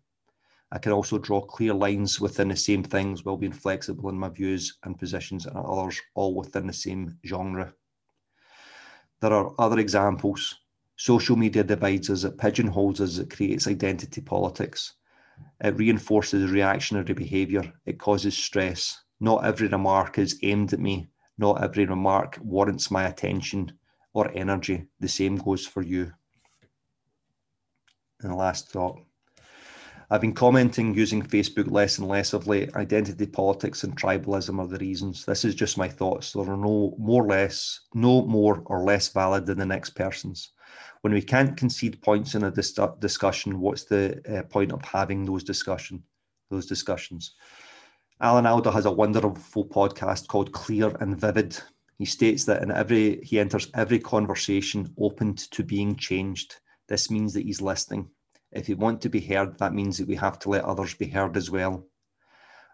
I 0.73 0.79
can 0.79 0.93
also 0.93 1.19
draw 1.19 1.41
clear 1.43 1.75
lines 1.75 2.21
within 2.21 2.49
the 2.49 2.57
same 2.57 2.83
things 2.83 3.25
while 3.25 3.37
being 3.37 3.53
flexible 3.53 4.09
in 4.09 4.19
my 4.19 4.29
views 4.29 4.79
and 4.83 4.99
positions 4.99 5.47
and 5.47 5.57
others, 5.57 6.01
all 6.15 6.35
within 6.35 6.67
the 6.67 6.73
same 6.73 7.19
genre. 7.25 7.73
There 9.21 9.33
are 9.33 9.55
other 9.59 9.79
examples. 9.79 10.59
Social 10.97 11.37
media 11.37 11.63
divides 11.63 12.11
us, 12.11 12.25
it 12.25 12.39
pigeonholes 12.39 13.01
us, 13.01 13.19
it 13.19 13.31
creates 13.31 13.69
identity 13.69 14.21
politics. 14.21 14.95
It 15.61 15.77
reinforces 15.77 16.51
reactionary 16.51 17.15
behaviour, 17.15 17.73
it 17.87 17.99
causes 17.99 18.37
stress. 18.37 19.03
Not 19.21 19.45
every 19.45 19.69
remark 19.69 20.19
is 20.19 20.39
aimed 20.43 20.75
at 20.75 20.81
me, 20.81 21.09
not 21.39 21.63
every 21.63 21.87
remark 21.87 22.39
warrants 22.43 22.91
my 22.91 23.05
attention 23.05 23.73
or 24.13 24.31
energy. 24.35 24.87
The 25.01 25.09
same 25.09 25.37
goes 25.37 25.67
for 25.67 25.83
you. 25.83 26.13
And 28.21 28.33
the 28.33 28.37
last 28.37 28.71
thought. 28.71 28.99
I've 30.09 30.21
been 30.21 30.35
commenting 30.35 30.95
using 30.95 31.23
Facebook 31.23 31.71
less 31.71 31.99
and 31.99 32.07
less 32.07 32.33
of 32.33 32.47
late. 32.47 32.75
Identity 32.77 33.27
politics 33.27 33.83
and 33.83 33.97
tribalism 33.97 34.61
are 34.61 34.69
the 34.69 34.79
reasons. 34.79 35.25
This 35.25 35.45
is 35.45 35.55
just 35.55 35.77
my 35.77 35.89
thoughts. 35.89 36.33
There 36.33 36.45
are 36.45 36.57
no 36.57 36.95
more 36.99 37.25
or 37.25 37.29
less, 37.29 37.81
no 37.93 38.25
more 38.25 38.63
or 38.67 38.85
less 38.85 39.09
valid 39.09 39.47
than 39.47 39.59
the 39.59 39.67
next 39.67 39.91
person's. 39.91 40.53
When 41.07 41.15
we 41.15 41.23
can't 41.23 41.57
concede 41.57 42.03
points 42.03 42.35
in 42.35 42.43
a 42.43 42.51
dis- 42.51 42.77
discussion, 42.99 43.61
what's 43.61 43.85
the 43.85 44.21
uh, 44.29 44.43
point 44.43 44.73
of 44.73 44.83
having 44.83 45.25
those 45.25 45.45
discussion, 45.45 46.03
those 46.51 46.67
discussions? 46.67 47.37
Alan 48.21 48.45
Alda 48.45 48.73
has 48.73 48.87
a 48.87 48.91
wonderful 48.91 49.65
podcast 49.67 50.27
called 50.27 50.51
Clear 50.51 50.97
and 50.99 51.17
Vivid. 51.17 51.57
He 51.97 52.07
states 52.07 52.45
that 52.47 52.61
in 52.61 52.73
every 52.73 53.21
he 53.23 53.39
enters 53.39 53.71
every 53.75 54.01
conversation 54.01 54.93
open 54.99 55.37
to 55.37 55.63
being 55.63 55.95
changed. 55.95 56.57
This 56.89 57.09
means 57.09 57.33
that 57.35 57.45
he's 57.45 57.61
listening. 57.61 58.11
If 58.51 58.69
you 58.69 58.77
want 58.77 59.01
to 59.03 59.09
be 59.09 59.21
heard, 59.21 59.57
that 59.59 59.75
means 59.75 59.99
that 59.99 60.09
we 60.09 60.17
have 60.17 60.41
to 60.41 60.49
let 60.49 60.65
others 60.65 60.95
be 60.95 61.07
heard 61.07 61.37
as 61.37 61.53
well. 61.53 61.87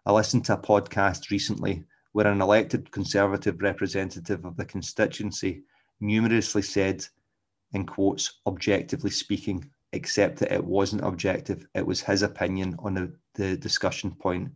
I 0.06 0.12
listened 0.12 0.46
to 0.46 0.54
a 0.54 0.56
podcast 0.56 1.28
recently 1.28 1.84
where 2.12 2.28
an 2.28 2.40
elected 2.40 2.92
Conservative 2.92 3.60
representative 3.60 4.46
of 4.46 4.56
the 4.56 4.64
constituency 4.64 5.64
numerously 6.00 6.62
said, 6.62 7.04
in 7.72 7.86
quotes, 7.86 8.40
objectively 8.46 9.10
speaking, 9.10 9.70
except 9.92 10.38
that 10.38 10.52
it 10.52 10.64
wasn't 10.64 11.04
objective, 11.04 11.66
it 11.74 11.86
was 11.86 12.00
his 12.00 12.22
opinion 12.22 12.76
on 12.78 12.94
the, 12.94 13.12
the 13.34 13.56
discussion 13.56 14.10
point. 14.10 14.50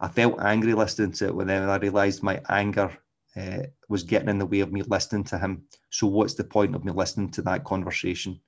I 0.00 0.08
felt 0.08 0.40
angry 0.40 0.74
listening 0.74 1.12
to 1.12 1.26
it 1.26 1.34
when 1.34 1.50
I 1.50 1.76
realised 1.76 2.22
my 2.22 2.40
anger 2.48 2.96
uh, 3.36 3.62
was 3.88 4.02
getting 4.02 4.28
in 4.28 4.38
the 4.38 4.46
way 4.46 4.60
of 4.60 4.72
me 4.72 4.82
listening 4.82 5.24
to 5.24 5.38
him. 5.38 5.64
So 5.90 6.06
what's 6.06 6.34
the 6.34 6.44
point 6.44 6.74
of 6.74 6.84
me 6.84 6.92
listening 6.92 7.30
to 7.32 7.42
that 7.42 7.64
conversation? 7.64 8.40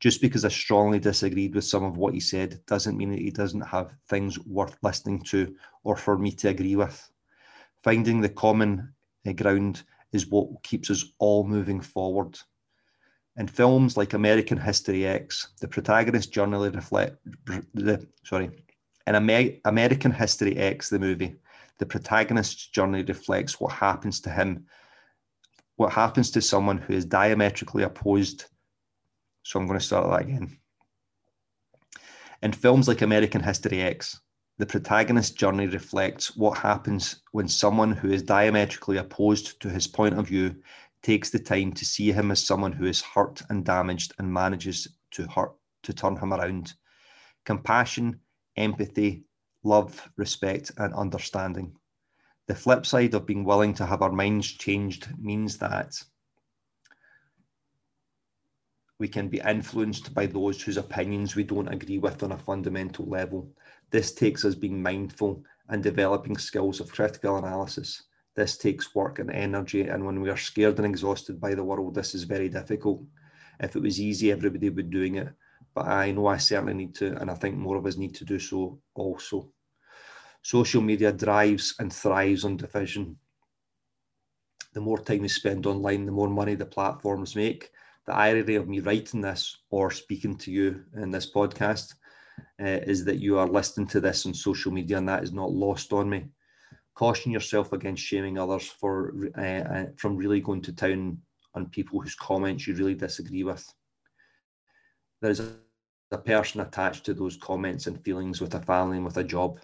Just 0.00 0.20
because 0.20 0.44
I 0.44 0.48
strongly 0.48 0.98
disagreed 0.98 1.54
with 1.54 1.64
some 1.64 1.84
of 1.84 1.96
what 1.96 2.14
he 2.14 2.20
said 2.20 2.60
doesn't 2.66 2.96
mean 2.96 3.10
that 3.10 3.20
he 3.20 3.30
doesn't 3.30 3.62
have 3.62 3.94
things 4.08 4.38
worth 4.40 4.76
listening 4.82 5.22
to 5.24 5.54
or 5.82 5.96
for 5.96 6.18
me 6.18 6.32
to 6.32 6.48
agree 6.48 6.76
with. 6.76 7.10
Finding 7.82 8.20
the 8.20 8.28
common 8.28 8.92
uh, 9.26 9.32
ground 9.32 9.82
is 10.12 10.26
what 10.26 10.62
keeps 10.62 10.90
us 10.90 11.04
all 11.18 11.46
moving 11.46 11.80
forward. 11.80 12.38
In 13.36 13.48
films 13.48 13.96
like 13.96 14.12
American 14.12 14.58
History 14.58 15.06
X, 15.06 15.48
the 15.60 15.66
protagonist 15.66 16.32
generally 16.32 16.70
reflect 16.70 17.16
the 17.74 18.06
sorry, 18.22 18.50
in 19.06 19.14
Amer- 19.16 19.58
American 19.64 20.12
History 20.12 20.56
X, 20.56 20.88
the 20.88 20.98
movie, 20.98 21.34
the 21.78 21.86
protagonist's 21.86 22.68
journey 22.68 23.02
reflects 23.02 23.60
what 23.60 23.72
happens 23.72 24.20
to 24.20 24.30
him, 24.30 24.66
what 25.76 25.92
happens 25.92 26.30
to 26.30 26.40
someone 26.40 26.78
who 26.78 26.94
is 26.94 27.04
diametrically 27.04 27.82
opposed. 27.82 28.44
So 29.42 29.58
I'm 29.58 29.66
going 29.66 29.78
to 29.78 29.84
start 29.84 30.08
that 30.08 30.28
again. 30.28 30.56
In 32.42 32.52
films 32.52 32.86
like 32.86 33.02
American 33.02 33.42
History 33.42 33.82
X, 33.82 34.20
the 34.58 34.66
protagonist's 34.66 35.34
journey 35.34 35.66
reflects 35.66 36.36
what 36.36 36.58
happens 36.58 37.22
when 37.32 37.48
someone 37.48 37.90
who 37.90 38.12
is 38.12 38.22
diametrically 38.22 38.98
opposed 38.98 39.60
to 39.60 39.68
his 39.68 39.88
point 39.88 40.16
of 40.16 40.28
view 40.28 40.54
takes 41.04 41.28
the 41.28 41.38
time 41.38 41.70
to 41.70 41.84
see 41.84 42.10
him 42.10 42.30
as 42.30 42.42
someone 42.42 42.72
who 42.72 42.86
is 42.86 43.02
hurt 43.02 43.42
and 43.50 43.64
damaged 43.64 44.14
and 44.18 44.32
manages 44.32 44.88
to 45.10 45.26
hurt 45.28 45.52
to 45.82 45.92
turn 45.92 46.16
him 46.16 46.32
around. 46.32 46.72
Compassion, 47.44 48.18
empathy, 48.56 49.22
love, 49.62 50.10
respect, 50.16 50.72
and 50.78 50.94
understanding. 50.94 51.76
The 52.46 52.54
flip 52.54 52.86
side 52.86 53.12
of 53.12 53.26
being 53.26 53.44
willing 53.44 53.74
to 53.74 53.86
have 53.86 54.00
our 54.00 54.12
minds 54.12 54.50
changed 54.50 55.08
means 55.18 55.58
that 55.58 55.94
we 58.98 59.06
can 59.06 59.28
be 59.28 59.40
influenced 59.46 60.14
by 60.14 60.24
those 60.24 60.62
whose 60.62 60.78
opinions 60.78 61.36
we 61.36 61.44
don't 61.44 61.68
agree 61.72 61.98
with 61.98 62.22
on 62.22 62.32
a 62.32 62.38
fundamental 62.38 63.04
level. 63.04 63.50
This 63.90 64.14
takes 64.14 64.44
us 64.44 64.54
being 64.54 64.82
mindful 64.82 65.44
and 65.68 65.82
developing 65.82 66.38
skills 66.38 66.80
of 66.80 66.92
critical 66.92 67.36
analysis. 67.36 68.04
This 68.34 68.56
takes 68.56 68.94
work 68.94 69.20
and 69.20 69.30
energy, 69.30 69.82
and 69.82 70.04
when 70.04 70.20
we 70.20 70.28
are 70.28 70.36
scared 70.36 70.78
and 70.78 70.86
exhausted 70.86 71.40
by 71.40 71.54
the 71.54 71.62
world, 71.62 71.94
this 71.94 72.14
is 72.14 72.24
very 72.24 72.48
difficult. 72.48 73.02
If 73.60 73.76
it 73.76 73.82
was 73.82 74.00
easy, 74.00 74.32
everybody 74.32 74.68
would 74.68 74.76
be 74.76 74.98
doing 74.98 75.16
it. 75.16 75.28
But 75.74 75.86
I 75.86 76.10
know 76.10 76.26
I 76.26 76.38
certainly 76.38 76.74
need 76.74 76.94
to, 76.96 77.16
and 77.20 77.30
I 77.30 77.34
think 77.34 77.56
more 77.56 77.76
of 77.76 77.86
us 77.86 77.96
need 77.96 78.14
to 78.16 78.24
do 78.24 78.38
so 78.38 78.80
also. 78.94 79.48
Social 80.42 80.82
media 80.82 81.12
drives 81.12 81.74
and 81.78 81.92
thrives 81.92 82.44
on 82.44 82.56
division. 82.56 83.16
The 84.72 84.80
more 84.80 84.98
time 84.98 85.22
we 85.22 85.28
spend 85.28 85.66
online, 85.66 86.04
the 86.04 86.12
more 86.12 86.28
money 86.28 86.56
the 86.56 86.66
platforms 86.66 87.36
make. 87.36 87.70
The 88.06 88.14
irony 88.14 88.56
of 88.56 88.68
me 88.68 88.80
writing 88.80 89.20
this 89.20 89.56
or 89.70 89.90
speaking 89.90 90.36
to 90.38 90.50
you 90.50 90.84
in 90.96 91.10
this 91.10 91.30
podcast 91.30 91.94
uh, 92.60 92.80
is 92.86 93.04
that 93.04 93.20
you 93.20 93.38
are 93.38 93.48
listening 93.48 93.86
to 93.88 94.00
this 94.00 94.26
on 94.26 94.34
social 94.34 94.72
media, 94.72 94.98
and 94.98 95.08
that 95.08 95.22
is 95.22 95.32
not 95.32 95.50
lost 95.50 95.92
on 95.92 96.10
me. 96.10 96.26
Caution 96.94 97.32
yourself 97.32 97.72
against 97.72 98.02
shaming 98.02 98.38
others 98.38 98.68
for 98.68 99.14
uh, 99.36 99.40
uh, 99.40 99.86
from 99.96 100.16
really 100.16 100.40
going 100.40 100.62
to 100.62 100.72
town 100.72 101.18
on 101.54 101.66
people 101.66 102.00
whose 102.00 102.14
comments 102.14 102.66
you 102.66 102.74
really 102.74 102.94
disagree 102.94 103.42
with. 103.42 103.64
There 105.20 105.30
is 105.30 105.40
a, 105.40 105.56
person 106.24 106.60
attached 106.60 107.04
to 107.04 107.12
those 107.12 107.36
comments 107.36 107.88
and 107.88 108.00
feelings 108.04 108.40
with 108.40 108.54
a 108.54 108.60
family 108.60 108.98
and 108.98 109.04
with 109.04 109.16
a 109.16 109.24
job 109.24 109.58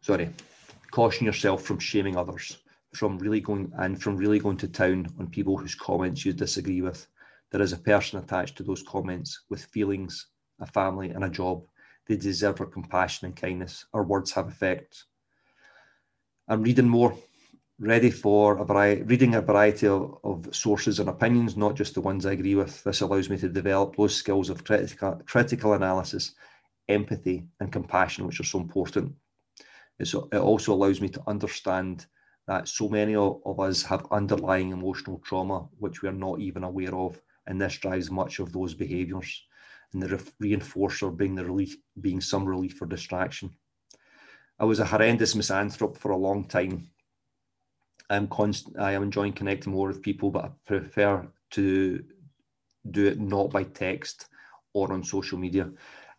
sorry, 0.00 0.30
caution 0.90 1.26
yourself 1.26 1.62
from 1.62 1.78
shaming 1.78 2.16
others, 2.16 2.58
from 2.94 3.18
really 3.18 3.40
going 3.40 3.70
and 3.78 4.00
from 4.02 4.16
really 4.16 4.38
going 4.38 4.56
to 4.56 4.68
town 4.68 5.06
on 5.18 5.28
people 5.28 5.56
whose 5.56 5.74
comments 5.74 6.24
you 6.24 6.32
disagree 6.32 6.80
with. 6.80 7.06
There 7.50 7.62
is 7.62 7.72
a 7.72 7.78
person 7.78 8.18
attached 8.18 8.56
to 8.56 8.62
those 8.62 8.82
comments 8.82 9.44
with 9.48 9.64
feelings, 9.66 10.28
a 10.60 10.66
family, 10.66 11.10
and 11.10 11.24
a 11.24 11.30
job. 11.30 11.64
They 12.06 12.16
deserve 12.16 12.60
our 12.60 12.66
compassion 12.66 13.26
and 13.26 13.36
kindness. 13.36 13.86
Our 13.92 14.04
words 14.04 14.32
have 14.32 14.48
effect. 14.48 15.04
I'm 16.48 16.62
reading 16.62 16.88
more, 16.88 17.14
ready 17.78 18.10
for 18.10 18.58
a 18.58 18.64
variety, 18.64 19.02
reading 19.02 19.34
a 19.34 19.42
variety 19.42 19.86
of, 19.86 20.18
of 20.24 20.54
sources 20.54 20.98
and 20.98 21.08
opinions, 21.08 21.56
not 21.56 21.76
just 21.76 21.94
the 21.94 22.00
ones 22.00 22.26
I 22.26 22.32
agree 22.32 22.54
with. 22.54 22.82
This 22.84 23.02
allows 23.02 23.28
me 23.28 23.36
to 23.38 23.48
develop 23.48 23.96
those 23.96 24.16
skills 24.16 24.50
of 24.50 24.64
critical, 24.64 25.20
critical 25.26 25.74
analysis, 25.74 26.34
empathy, 26.88 27.46
and 27.60 27.70
compassion, 27.70 28.26
which 28.26 28.40
are 28.40 28.44
so 28.44 28.60
important 28.60 29.14
it's, 29.98 30.14
it 30.14 30.34
also 30.34 30.74
allows 30.74 31.00
me 31.00 31.08
to 31.08 31.22
understand 31.26 32.06
that 32.46 32.68
so 32.68 32.88
many 32.88 33.14
of, 33.14 33.60
us 33.60 33.82
have 33.82 34.06
underlying 34.10 34.70
emotional 34.70 35.20
trauma 35.24 35.68
which 35.78 36.02
we 36.02 36.08
are 36.08 36.12
not 36.12 36.40
even 36.40 36.64
aware 36.64 36.94
of, 36.94 37.20
and 37.46 37.60
this 37.60 37.78
drives 37.78 38.10
much 38.10 38.38
of 38.38 38.52
those 38.52 38.74
behaviours. 38.74 39.44
And 39.92 40.02
the 40.02 40.08
re- 40.08 40.56
reinforcer 40.56 41.14
being 41.14 41.34
the 41.34 41.44
relief, 41.44 41.76
being 42.00 42.20
some 42.20 42.44
relief 42.44 42.80
or 42.80 42.86
distraction. 42.86 43.50
I 44.58 44.64
was 44.64 44.80
a 44.80 44.84
horrendous 44.84 45.34
misanthrope 45.34 45.98
for 45.98 46.10
a 46.10 46.16
long 46.16 46.44
time. 46.44 46.88
I'm 48.10 48.28
I 48.78 48.92
am 48.92 49.02
enjoying 49.02 49.34
connecting 49.34 49.72
more 49.72 49.88
with 49.88 50.02
people, 50.02 50.30
but 50.30 50.44
I 50.44 50.50
prefer 50.66 51.26
to 51.50 52.04
do 52.90 53.06
it 53.06 53.20
not 53.20 53.50
by 53.50 53.64
text 53.64 54.28
or 54.72 54.92
on 54.92 55.04
social 55.04 55.38
media 55.38 55.70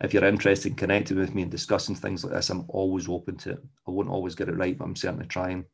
if 0.01 0.13
you're 0.13 0.23
interested 0.23 0.69
in 0.69 0.75
connecting 0.75 1.17
with 1.17 1.35
me 1.35 1.41
and 1.41 1.51
discussing 1.51 1.95
things 1.95 2.23
like 2.23 2.33
this, 2.33 2.49
I'm 2.49 2.65
always 2.69 3.09
open 3.09 3.35
to 3.37 3.51
it. 3.51 3.63
I 3.87 3.91
won't 3.91 4.09
always 4.09 4.35
get 4.35 4.47
it 4.49 4.55
right, 4.55 4.77
but 4.77 4.85
I'm 4.85 4.95
certainly 4.95 5.27
trying. 5.27 5.65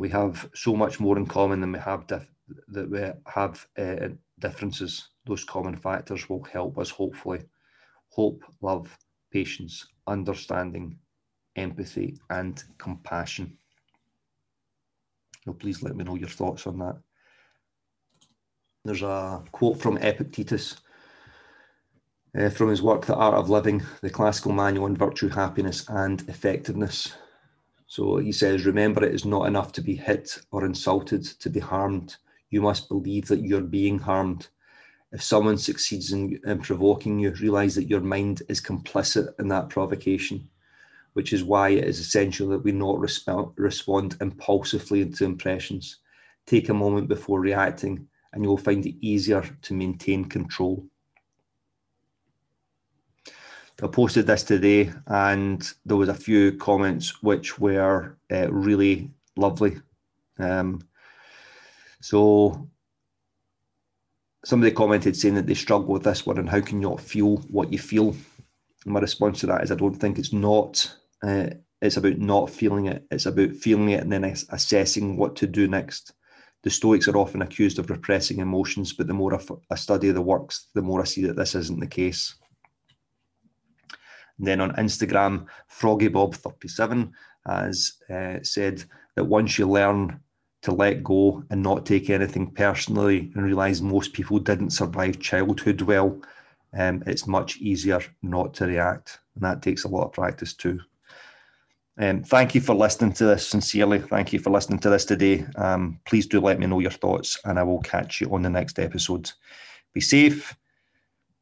We 0.00 0.08
have 0.10 0.48
so 0.54 0.74
much 0.74 1.00
more 1.00 1.18
in 1.18 1.26
common 1.26 1.60
than 1.60 1.72
we 1.72 1.78
have 1.80 2.06
dif- 2.06 2.32
that 2.68 2.88
we 2.88 3.00
have 3.26 3.66
uh, 3.76 4.08
differences. 4.38 5.08
Those 5.26 5.44
common 5.44 5.76
factors 5.76 6.28
will 6.28 6.44
help 6.44 6.78
us 6.78 6.88
hopefully. 6.88 7.42
Hope, 8.10 8.42
love, 8.62 8.96
patience, 9.30 9.86
understanding, 10.06 10.98
empathy, 11.58 12.18
and 12.30 12.62
compassion. 12.78 13.56
So 15.44 15.52
please 15.52 15.82
let 15.82 15.96
me 15.96 16.04
know 16.04 16.16
your 16.16 16.28
thoughts 16.28 16.66
on 16.66 16.78
that. 16.78 16.96
There's 18.84 19.02
a 19.02 19.42
quote 19.52 19.80
from 19.80 19.98
Epictetus 19.98 20.76
uh, 22.38 22.50
from 22.50 22.68
his 22.68 22.82
work, 22.82 23.06
The 23.06 23.14
Art 23.14 23.34
of 23.34 23.50
Living, 23.50 23.82
the 24.02 24.10
classical 24.10 24.52
manual 24.52 24.84
on 24.84 24.96
virtue, 24.96 25.28
happiness, 25.28 25.84
and 25.88 26.20
effectiveness. 26.28 27.14
So 27.86 28.18
he 28.18 28.32
says, 28.32 28.66
Remember, 28.66 29.04
it 29.04 29.14
is 29.14 29.24
not 29.24 29.46
enough 29.46 29.72
to 29.72 29.80
be 29.80 29.96
hit 29.96 30.38
or 30.50 30.64
insulted, 30.64 31.24
to 31.24 31.50
be 31.50 31.60
harmed. 31.60 32.16
You 32.50 32.60
must 32.60 32.88
believe 32.88 33.28
that 33.28 33.42
you're 33.42 33.60
being 33.62 33.98
harmed. 33.98 34.48
If 35.12 35.22
someone 35.22 35.56
succeeds 35.56 36.12
in, 36.12 36.38
in 36.46 36.60
provoking 36.60 37.18
you, 37.18 37.30
realize 37.40 37.74
that 37.76 37.88
your 37.88 38.00
mind 38.00 38.42
is 38.48 38.60
complicit 38.60 39.28
in 39.38 39.48
that 39.48 39.70
provocation, 39.70 40.48
which 41.12 41.32
is 41.32 41.44
why 41.44 41.70
it 41.70 41.84
is 41.84 41.98
essential 41.98 42.48
that 42.48 42.64
we 42.64 42.72
not 42.72 42.96
resp- 42.96 43.52
respond 43.56 44.16
impulsively 44.20 45.08
to 45.08 45.24
impressions. 45.24 45.98
Take 46.46 46.68
a 46.68 46.74
moment 46.74 47.08
before 47.08 47.40
reacting, 47.40 48.06
and 48.32 48.42
you'll 48.42 48.56
find 48.56 48.84
it 48.86 48.96
easier 49.00 49.42
to 49.62 49.74
maintain 49.74 50.24
control. 50.24 50.84
I 53.80 53.86
posted 53.86 54.26
this 54.26 54.42
today, 54.42 54.92
and 55.06 55.72
there 55.86 55.96
was 55.96 56.08
a 56.08 56.14
few 56.14 56.52
comments 56.56 57.22
which 57.22 57.60
were 57.60 58.16
uh, 58.30 58.50
really 58.50 59.10
lovely. 59.36 59.76
Um, 60.38 60.80
so 62.00 62.68
somebody 64.44 64.72
commented 64.72 65.16
saying 65.16 65.34
that 65.36 65.46
they 65.46 65.54
struggle 65.54 65.92
with 65.92 66.02
this 66.02 66.26
one, 66.26 66.38
and 66.38 66.48
how 66.48 66.60
can 66.60 66.82
you 66.82 66.88
not 66.88 67.00
feel 67.00 67.36
what 67.48 67.72
you 67.72 67.78
feel? 67.78 68.16
My 68.88 69.00
response 69.00 69.40
to 69.40 69.46
that 69.46 69.62
is, 69.62 69.70
I 69.70 69.76
don't 69.76 69.94
think 69.94 70.18
it's 70.18 70.32
not. 70.32 70.94
Uh, 71.22 71.48
it's 71.80 71.96
about 71.96 72.18
not 72.18 72.50
feeling 72.50 72.86
it. 72.86 73.04
It's 73.10 73.26
about 73.26 73.52
feeling 73.52 73.90
it 73.90 74.00
and 74.00 74.12
then 74.12 74.24
assessing 74.24 75.16
what 75.16 75.36
to 75.36 75.46
do 75.46 75.68
next. 75.68 76.12
The 76.64 76.70
Stoics 76.70 77.06
are 77.06 77.16
often 77.16 77.42
accused 77.42 77.78
of 77.78 77.88
repressing 77.88 78.40
emotions, 78.40 78.92
but 78.92 79.06
the 79.06 79.14
more 79.14 79.38
I 79.70 79.74
study 79.76 80.10
the 80.10 80.20
works, 80.20 80.68
the 80.74 80.82
more 80.82 81.00
I 81.00 81.04
see 81.04 81.24
that 81.26 81.36
this 81.36 81.54
isn't 81.54 81.78
the 81.78 81.86
case. 81.86 82.34
And 84.38 84.46
then 84.46 84.60
on 84.60 84.72
Instagram, 84.72 85.46
FroggyBob37 85.70 87.12
has 87.46 87.92
uh, 88.10 88.38
said 88.42 88.84
that 89.14 89.24
once 89.24 89.58
you 89.58 89.68
learn 89.68 90.20
to 90.62 90.72
let 90.72 91.04
go 91.04 91.44
and 91.50 91.62
not 91.62 91.86
take 91.86 92.10
anything 92.10 92.50
personally 92.50 93.30
and 93.34 93.44
realize 93.44 93.80
most 93.80 94.12
people 94.12 94.38
didn't 94.38 94.70
survive 94.70 95.20
childhood 95.20 95.80
well, 95.82 96.20
um, 96.74 97.02
it's 97.06 97.26
much 97.26 97.58
easier 97.58 98.00
not 98.22 98.54
to 98.54 98.66
react. 98.66 99.20
And 99.34 99.44
that 99.44 99.62
takes 99.62 99.84
a 99.84 99.88
lot 99.88 100.04
of 100.04 100.12
practice 100.12 100.54
too. 100.54 100.80
Um, 102.00 102.22
thank 102.22 102.54
you 102.54 102.60
for 102.60 102.74
listening 102.74 103.12
to 103.14 103.24
this 103.24 103.46
sincerely. 103.46 103.98
Thank 103.98 104.32
you 104.32 104.38
for 104.38 104.50
listening 104.50 104.78
to 104.80 104.90
this 104.90 105.04
today. 105.04 105.44
Um, 105.56 105.98
please 106.04 106.26
do 106.26 106.40
let 106.40 106.60
me 106.60 106.66
know 106.66 106.78
your 106.78 106.92
thoughts, 106.92 107.38
and 107.44 107.58
I 107.58 107.64
will 107.64 107.80
catch 107.80 108.20
you 108.20 108.32
on 108.32 108.42
the 108.42 108.50
next 108.50 108.78
episode. 108.78 109.30
Be 109.92 110.00
safe, 110.00 110.54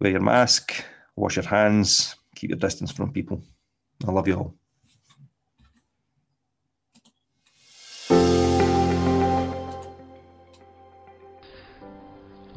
wear 0.01 0.12
your 0.12 0.23
mask, 0.23 0.83
wash 1.15 1.37
your 1.37 1.45
hands, 1.45 2.17
keep 2.35 2.51
your 2.51 2.59
distance 2.59 2.91
from 2.91 3.12
people. 3.12 3.43
I 4.07 4.12
love 4.12 4.29
you 4.29 4.37
all. 4.37 4.65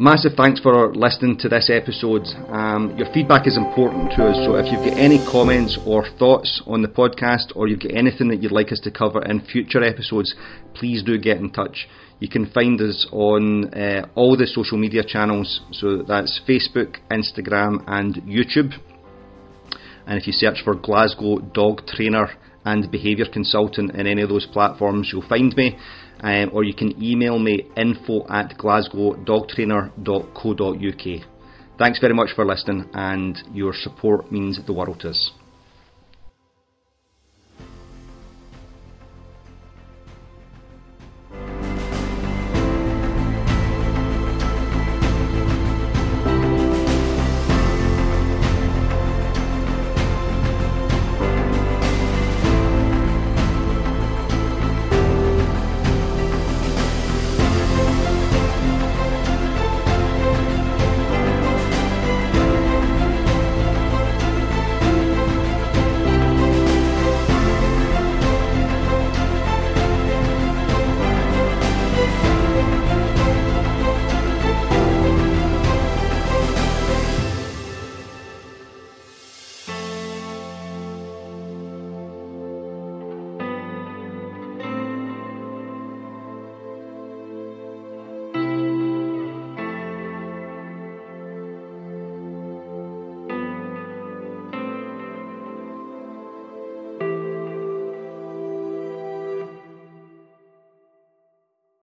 Massive 0.02 0.32
thanks 0.38 0.62
for 0.62 0.96
listening 0.96 1.38
to 1.40 1.50
this 1.50 1.70
episode. 1.70 2.26
Um, 2.48 2.96
your 2.98 3.12
feedback 3.14 3.46
is 3.46 3.58
important 3.58 4.12
to 4.12 4.28
us, 4.28 4.38
so 4.46 4.56
if 4.56 4.72
you've 4.72 4.80
got 4.80 4.98
any 4.98 5.18
comments 5.30 5.78
or 5.86 6.08
thoughts 6.18 6.62
on 6.66 6.82
the 6.82 6.88
podcast, 6.88 7.52
or 7.54 7.68
you've 7.68 7.82
got 7.82 7.94
anything 7.94 8.30
that 8.30 8.42
you'd 8.42 8.54
like 8.54 8.72
us 8.72 8.80
to 8.86 8.92
cover 8.92 9.22
in 9.22 9.42
future 9.42 9.84
episodes, 9.84 10.36
please 10.74 11.04
do 11.04 11.18
get 11.18 11.40
in 11.40 11.52
touch. 11.52 11.86
You 12.22 12.30
can 12.30 12.50
find 12.50 12.80
us 12.80 13.08
on 13.12 13.74
uh, 13.74 14.08
all 14.16 14.38
the 14.38 14.48
social 14.48 14.78
media 14.78 15.04
channels, 15.04 15.60
so 15.74 15.98
that's 16.04 16.40
Facebook, 16.48 16.96
Instagram, 17.12 17.84
and 17.86 18.16
YouTube. 18.24 18.72
And 20.08 20.18
if 20.18 20.28
you 20.28 20.32
search 20.32 20.62
for 20.64 20.76
Glasgow 20.76 21.40
Dog 21.40 21.86
Trainer 21.88 22.30
and 22.64 22.90
Behaviour 22.90 23.26
Consultant 23.30 23.92
in 23.96 24.08
any 24.08 24.22
of 24.22 24.30
those 24.30 24.46
platforms, 24.46 25.10
you'll 25.12 25.28
find 25.28 25.54
me 25.58 25.78
um, 26.22 26.52
or 26.54 26.64
you 26.64 26.74
can 26.74 27.04
email 27.04 27.38
me 27.40 27.66
info 27.76 28.26
at 28.30 28.58
glasgowdogtrainer.co.uk. 28.58 31.28
Thanks 31.78 32.00
very 32.00 32.14
much 32.14 32.30
for 32.36 32.46
listening, 32.46 32.90
and 32.94 33.38
your 33.54 33.74
support 33.74 34.32
means 34.32 34.60
the 34.66 34.72
world 34.74 35.02
to 35.02 35.10
us. 35.10 35.32